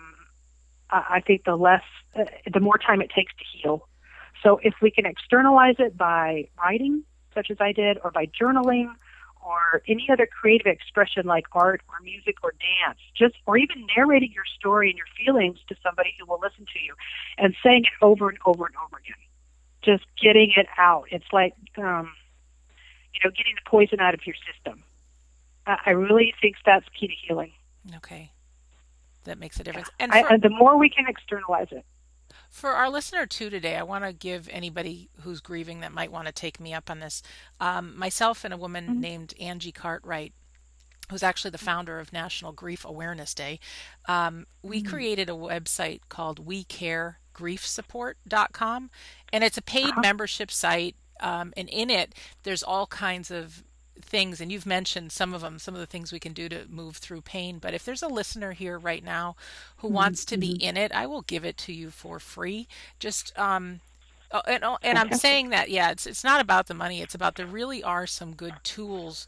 [0.93, 1.81] I think the less,
[2.15, 3.87] uh, the more time it takes to heal.
[4.43, 8.93] So if we can externalize it by writing, such as I did, or by journaling,
[9.45, 14.31] or any other creative expression like art or music or dance, just or even narrating
[14.33, 16.93] your story and your feelings to somebody who will listen to you,
[17.37, 19.15] and saying it over and over and over again,
[19.83, 21.05] just getting it out.
[21.11, 22.13] It's like, um,
[23.13, 24.83] you know, getting the poison out of your system.
[25.65, 27.53] I really think that's key to healing.
[27.95, 28.33] Okay
[29.25, 29.89] that makes a difference.
[29.99, 31.85] And, for, I, the more we can externalize it.
[32.53, 36.27] For our listener too today, I want to give anybody who's grieving that might want
[36.27, 37.23] to take me up on this.
[37.59, 38.99] Um, myself and a woman mm-hmm.
[38.99, 40.33] named Angie Cartwright,
[41.09, 43.59] who's actually the founder of National Grief Awareness Day,
[44.07, 44.87] um, we mm-hmm.
[44.87, 48.91] created a website called We Care griefsupport.com
[49.33, 50.01] and it's a paid uh-huh.
[50.01, 53.63] membership site um, and in it there's all kinds of
[54.01, 56.65] things, and you've mentioned some of them, some of the things we can do to
[56.69, 57.59] move through pain.
[57.59, 59.35] But if there's a listener here right now
[59.77, 59.95] who mm-hmm.
[59.95, 60.67] wants to be mm-hmm.
[60.67, 62.67] in it, I will give it to you for free.
[62.99, 63.81] Just um,
[64.31, 67.01] oh, and oh, and I'm saying that yeah, it's it's not about the money.
[67.01, 69.27] It's about there really are some good tools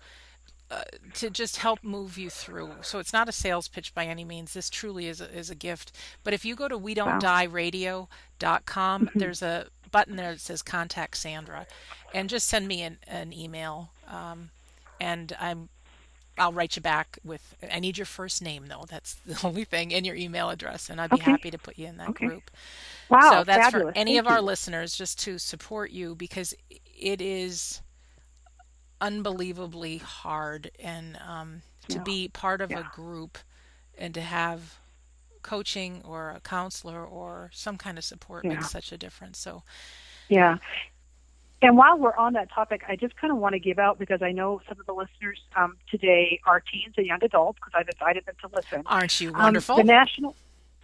[0.71, 0.81] uh,
[1.13, 2.71] to just help move you through.
[2.81, 4.53] So it's not a sales pitch by any means.
[4.53, 5.91] This truly is a, is a gift.
[6.23, 9.19] But if you go to we don't die radio.com, mm-hmm.
[9.19, 11.67] there's a button there that says contact Sandra
[12.13, 13.91] and just send me an, an email.
[14.07, 14.49] Um,
[14.99, 15.69] and I'm
[16.37, 18.85] I'll write you back with I need your first name though.
[18.87, 21.31] That's the only thing and your email address and I'd be okay.
[21.31, 22.27] happy to put you in that okay.
[22.27, 22.51] group.
[23.09, 23.29] Wow.
[23.31, 23.93] So that's fabulous.
[23.93, 24.45] for any Thank of our you.
[24.45, 26.53] listeners just to support you because
[26.99, 27.81] it is
[29.01, 32.03] unbelievably hard and um, to yeah.
[32.03, 32.79] be part of yeah.
[32.79, 33.37] a group
[33.97, 34.79] and to have
[35.43, 38.51] coaching or a counselor or some kind of support yeah.
[38.53, 39.61] makes such a difference so
[40.27, 40.57] yeah
[41.65, 44.21] and while we're on that topic i just kind of want to give out because
[44.21, 47.89] i know some of the listeners um, today are teens and young adults because i've
[47.89, 50.35] invited them to listen aren't you wonderful um, the national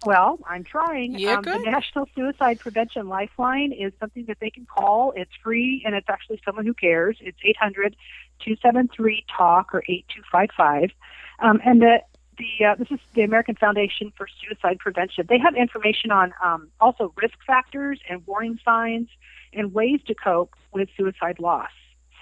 [0.04, 1.16] well, I'm trying.
[1.16, 5.12] Yeah, um, the National Suicide Prevention Lifeline is something that they can call.
[5.14, 7.18] It's free, and it's actually someone who cares.
[7.20, 7.94] It's 800
[8.40, 10.90] 273 TALK or 8255.
[11.38, 12.02] Um, and the,
[12.42, 15.26] the uh, this is the American Foundation for Suicide Prevention.
[15.28, 19.08] They have information on um, also risk factors and warning signs
[19.52, 21.70] and ways to cope with suicide loss.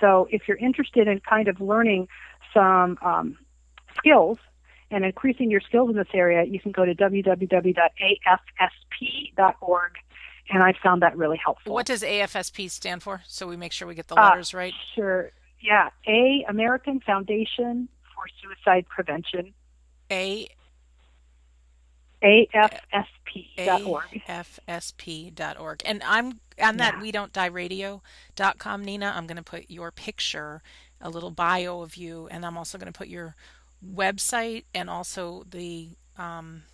[0.00, 2.08] So if you're interested in kind of learning
[2.52, 3.38] some um,
[3.96, 4.38] skills
[4.90, 7.52] and increasing your skills in this area, you can go to www.afsp.org.
[10.52, 11.72] And I found that really helpful.
[11.72, 13.22] What does AFSP stand for?
[13.26, 14.74] So we make sure we get the letters uh, right.
[14.96, 15.30] Sure.
[15.60, 15.90] Yeah.
[16.08, 19.54] A American Foundation for Suicide Prevention.
[20.10, 20.48] A
[22.22, 24.22] afsp.org.
[24.28, 25.82] afsp.org.
[25.84, 27.00] And I'm on that yeah.
[27.00, 29.12] we don't die radio.com, Nina.
[29.16, 30.62] I'm going to put your picture,
[31.00, 33.34] a little bio of you, and I'm also going to put your
[33.94, 35.88] website and also the
[36.18, 36.64] um,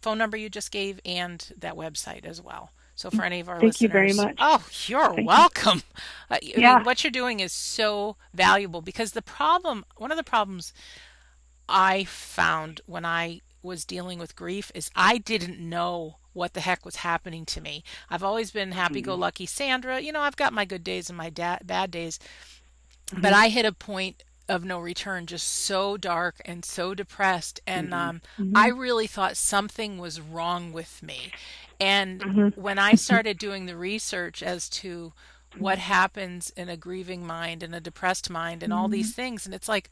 [0.00, 2.70] phone number you just gave and that website as well.
[2.94, 4.36] So for any of our Thank listeners, you very much.
[4.38, 5.82] Oh, you're Thank welcome.
[6.30, 6.30] You.
[6.30, 6.72] Uh, yeah.
[6.72, 10.72] I mean, what you're doing is so valuable because the problem, one of the problems
[11.68, 16.84] I found when I was dealing with grief is I didn't know what the heck
[16.84, 17.82] was happening to me.
[18.10, 19.56] I've always been happy-go-lucky mm-hmm.
[19.56, 20.00] Sandra.
[20.00, 22.18] You know, I've got my good days and my da- bad days,
[23.08, 23.22] mm-hmm.
[23.22, 27.88] but I hit a point of no return just so dark and so depressed and
[27.88, 28.08] mm-hmm.
[28.08, 28.56] um, mm-hmm.
[28.56, 31.32] i really thought something was wrong with me
[31.80, 32.60] and mm-hmm.
[32.60, 35.12] when i started doing the research as to
[35.58, 39.22] what happens in a grieving mind and a depressed mind and all these mm-hmm.
[39.22, 39.90] things and it's like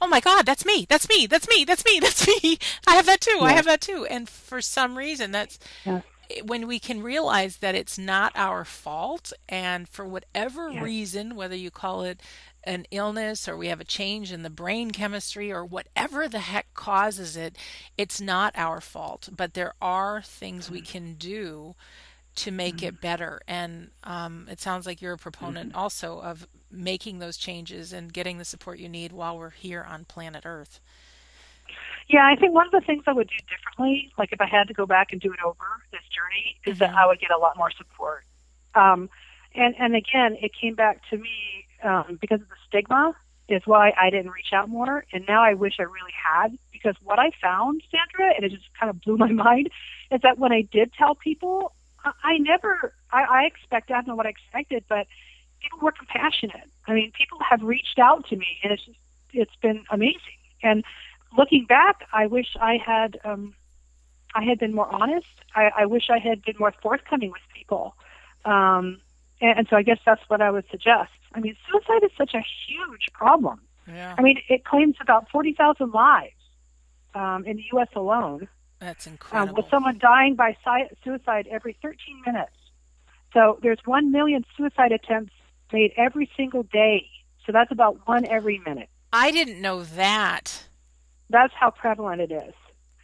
[0.00, 3.06] oh my god that's me that's me that's me that's me that's me i have
[3.06, 3.44] that too yeah.
[3.44, 6.00] i have that too and for some reason that's yeah.
[6.44, 10.82] when we can realize that it's not our fault and for whatever yeah.
[10.82, 12.20] reason whether you call it
[12.66, 16.72] an illness or we have a change in the brain chemistry or whatever the heck
[16.74, 17.56] causes it,
[17.96, 19.28] it's not our fault.
[19.34, 21.74] But there are things we can do
[22.36, 22.86] to make mm-hmm.
[22.86, 23.40] it better.
[23.46, 25.78] And um, it sounds like you're a proponent mm-hmm.
[25.78, 30.04] also of making those changes and getting the support you need while we're here on
[30.04, 30.80] planet Earth.
[32.08, 34.68] Yeah, I think one of the things I would do differently, like if I had
[34.68, 35.56] to go back and do it over
[35.90, 36.92] this journey, is mm-hmm.
[36.92, 38.24] that I would get a lot more support.
[38.74, 39.08] Um,
[39.54, 43.14] and and again, it came back to me um, because of the stigma
[43.48, 45.04] is why I didn't reach out more.
[45.12, 48.68] And now I wish I really had because what I found, Sandra, and it just
[48.78, 49.70] kind of blew my mind,
[50.10, 51.72] is that when I did tell people,
[52.04, 55.06] I, I never, I, I expected, I don't know what I expected, but
[55.64, 56.70] people were compassionate.
[56.86, 58.98] I mean, people have reached out to me and it's just,
[59.32, 60.38] it's been amazing.
[60.62, 60.84] And
[61.36, 63.54] looking back, I wish I had, um,
[64.34, 65.26] I had been more honest.
[65.54, 67.96] I, I wish I had been more forthcoming with people.
[68.44, 69.00] Um,
[69.40, 71.12] and, and so I guess that's what I would suggest.
[71.34, 73.60] I mean, suicide is such a huge problem.
[73.86, 74.14] Yeah.
[74.16, 76.32] I mean, it claims about 40,000 lives
[77.14, 77.88] um, in the U.S.
[77.94, 78.48] alone.
[78.78, 79.50] That's incredible.
[79.50, 80.56] Um, with someone dying by
[81.02, 82.52] suicide every 13 minutes.
[83.32, 85.33] So there's 1 million suicide attempts
[85.72, 87.06] made every single day.
[87.46, 88.88] So that's about one every minute.
[89.12, 90.64] I didn't know that.
[91.30, 92.54] That's how prevalent it is.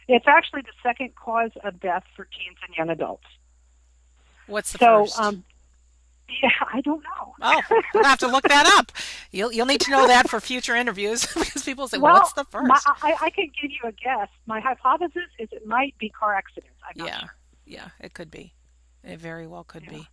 [0.07, 3.27] It's actually the second cause of death for teens and young adults.
[4.47, 5.19] What's the so, first?
[5.19, 5.43] Um,
[6.41, 7.33] yeah, I don't know.
[7.41, 7.61] Oh,
[7.93, 8.91] we'll have to look that up.
[9.31, 12.45] You'll you'll need to know that for future interviews because people say, well, "What's the
[12.45, 12.67] first?
[12.67, 14.29] My, I, I can give you a guess.
[14.45, 16.71] My hypothesis is it might be car accidents.
[16.95, 17.35] Yeah, sure.
[17.65, 18.53] yeah, it could be.
[19.03, 19.91] It very well could yeah.
[19.91, 20.07] be.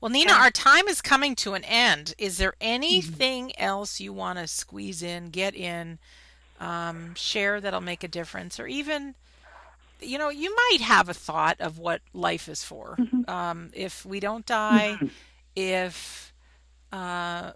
[0.00, 2.14] Well, Nina, our time is coming to an end.
[2.18, 3.64] Is there anything mm-hmm.
[3.64, 5.98] else you want to squeeze in, get in,
[6.60, 9.14] um, share that'll make a difference, or even?
[10.00, 12.94] you know, you might have a thought of what life is for.
[13.00, 13.28] Mm-hmm.
[13.28, 15.08] Um, if we don't die, mm-hmm
[15.58, 16.32] if
[16.92, 17.50] uh,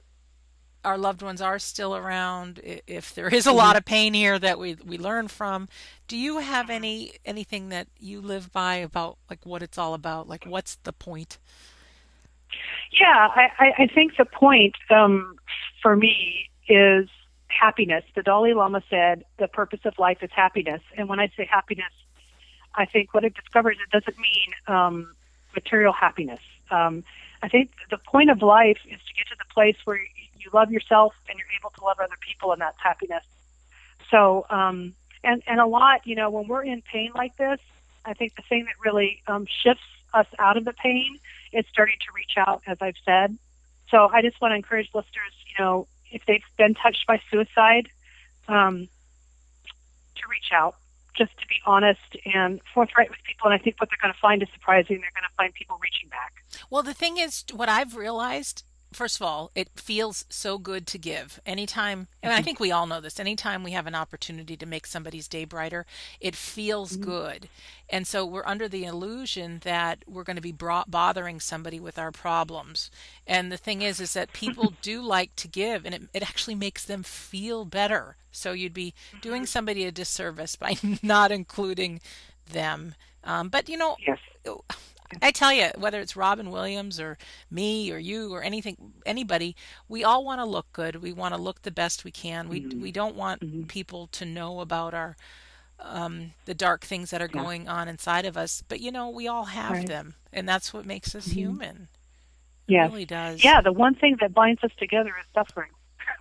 [0.84, 4.58] our loved ones are still around, if there is a lot of pain here that
[4.58, 5.68] we we learn from,
[6.08, 10.28] do you have any anything that you live by about like what it's all about?
[10.28, 11.38] Like what's the point?
[12.92, 15.36] Yeah, I, I think the point um,
[15.80, 17.08] for me is
[17.48, 18.04] happiness.
[18.14, 20.80] The Dalai Lama said the purpose of life is happiness.
[20.96, 21.92] And when I say happiness,
[22.74, 25.14] I think what it discovers it doesn't mean um,
[25.54, 26.40] material happiness.
[26.70, 27.04] Um,
[27.42, 30.70] I think the point of life is to get to the place where you love
[30.70, 33.24] yourself and you're able to love other people, and that's happiness.
[34.10, 34.94] So, um,
[35.24, 37.58] and and a lot, you know, when we're in pain like this,
[38.04, 39.84] I think the thing that really um, shifts
[40.14, 41.18] us out of the pain
[41.52, 43.36] is starting to reach out, as I've said.
[43.90, 47.88] So I just want to encourage listeners, you know, if they've been touched by suicide,
[48.48, 48.88] um,
[50.16, 50.76] to reach out,
[51.16, 53.50] just to be honest and forthright with people.
[53.50, 55.00] And I think what they're going to find is surprising.
[55.00, 56.42] They're going to find people reaching back.
[56.70, 58.64] Well, the thing is, what I've realized
[58.96, 61.40] first of all, it feels so good to give.
[61.44, 62.44] Anytime, and I mm-hmm.
[62.44, 65.86] think we all know this, anytime we have an opportunity to make somebody's day brighter,
[66.20, 67.10] it feels mm-hmm.
[67.10, 67.48] good.
[67.88, 71.98] And so we're under the illusion that we're going to be brought, bothering somebody with
[71.98, 72.90] our problems.
[73.26, 76.54] And the thing is, is that people do like to give, and it, it actually
[76.54, 78.16] makes them feel better.
[78.30, 79.46] So you'd be doing mm-hmm.
[79.46, 82.00] somebody a disservice by not including
[82.50, 82.94] them.
[83.24, 84.18] Um, but you know, yes.
[85.20, 87.18] I tell you, whether it's Robin Williams or
[87.50, 89.56] me or you or anything, anybody,
[89.88, 90.96] we all want to look good.
[90.96, 92.48] We want to look the best we can.
[92.48, 92.80] We mm-hmm.
[92.80, 93.64] we don't want mm-hmm.
[93.64, 95.16] people to know about our
[95.80, 97.42] um, the dark things that are yeah.
[97.42, 98.62] going on inside of us.
[98.66, 99.86] But you know, we all have right.
[99.86, 101.38] them, and that's what makes us mm-hmm.
[101.38, 101.88] human.
[102.66, 103.44] Yeah, really does.
[103.44, 105.70] Yeah, the one thing that binds us together is suffering.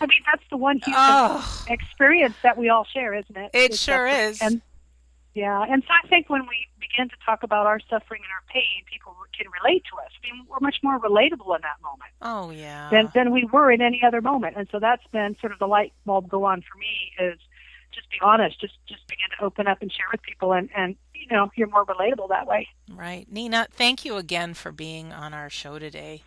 [0.00, 1.64] I mean, that's the one human oh.
[1.68, 3.50] experience that we all share, isn't it?
[3.54, 4.30] It sure suffering.
[4.30, 4.42] is.
[4.42, 4.62] And
[5.36, 8.42] yeah, and so I think when we begin to talk about our suffering and our
[8.48, 10.10] pain, people can relate to us.
[10.16, 12.10] I mean, we're much more relatable in that moment.
[12.22, 12.88] Oh yeah.
[12.90, 15.66] Than than we were in any other moment, and so that's been sort of the
[15.66, 17.38] light bulb go on for me is
[17.92, 20.96] just be honest, just just begin to open up and share with people, and and
[21.14, 22.66] you know you're more relatable that way.
[22.90, 23.66] Right, Nina.
[23.70, 26.22] Thank you again for being on our show today.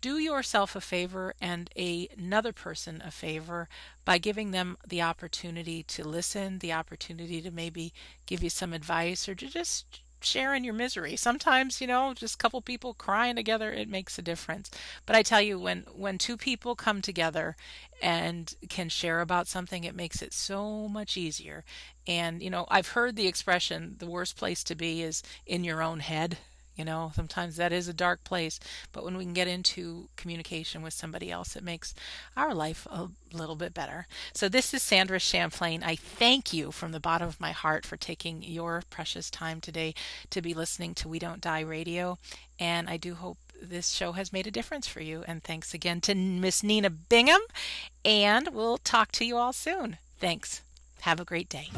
[0.03, 3.68] do yourself a favor and a, another person a favor
[4.05, 7.94] by giving them the opportunity to listen, the opportunity to maybe
[8.26, 11.16] give you some advice or to just share in your misery.
[11.16, 14.70] Sometimes, you know, just a couple people crying together, it makes a difference.
[15.07, 17.57] But I tell you, when when two people come together
[18.03, 21.64] and can share about something, it makes it so much easier.
[22.07, 25.82] And you know, I've heard the expression, the worst place to be is in your
[25.82, 26.38] own head.
[26.77, 28.59] You know, sometimes that is a dark place,
[28.93, 31.95] but when we can get into communication with somebody else, it makes
[32.37, 34.07] our life a little bit better.
[34.33, 35.83] So, this is Sandra Champlain.
[35.83, 39.95] I thank you from the bottom of my heart for taking your precious time today
[40.31, 42.18] to be listening to We Don't Die Radio.
[42.59, 45.25] And I do hope this show has made a difference for you.
[45.27, 47.41] And thanks again to Miss Nina Bingham.
[48.05, 49.99] And we'll talk to you all soon.
[50.18, 50.62] Thanks.
[51.03, 51.68] Have a great day.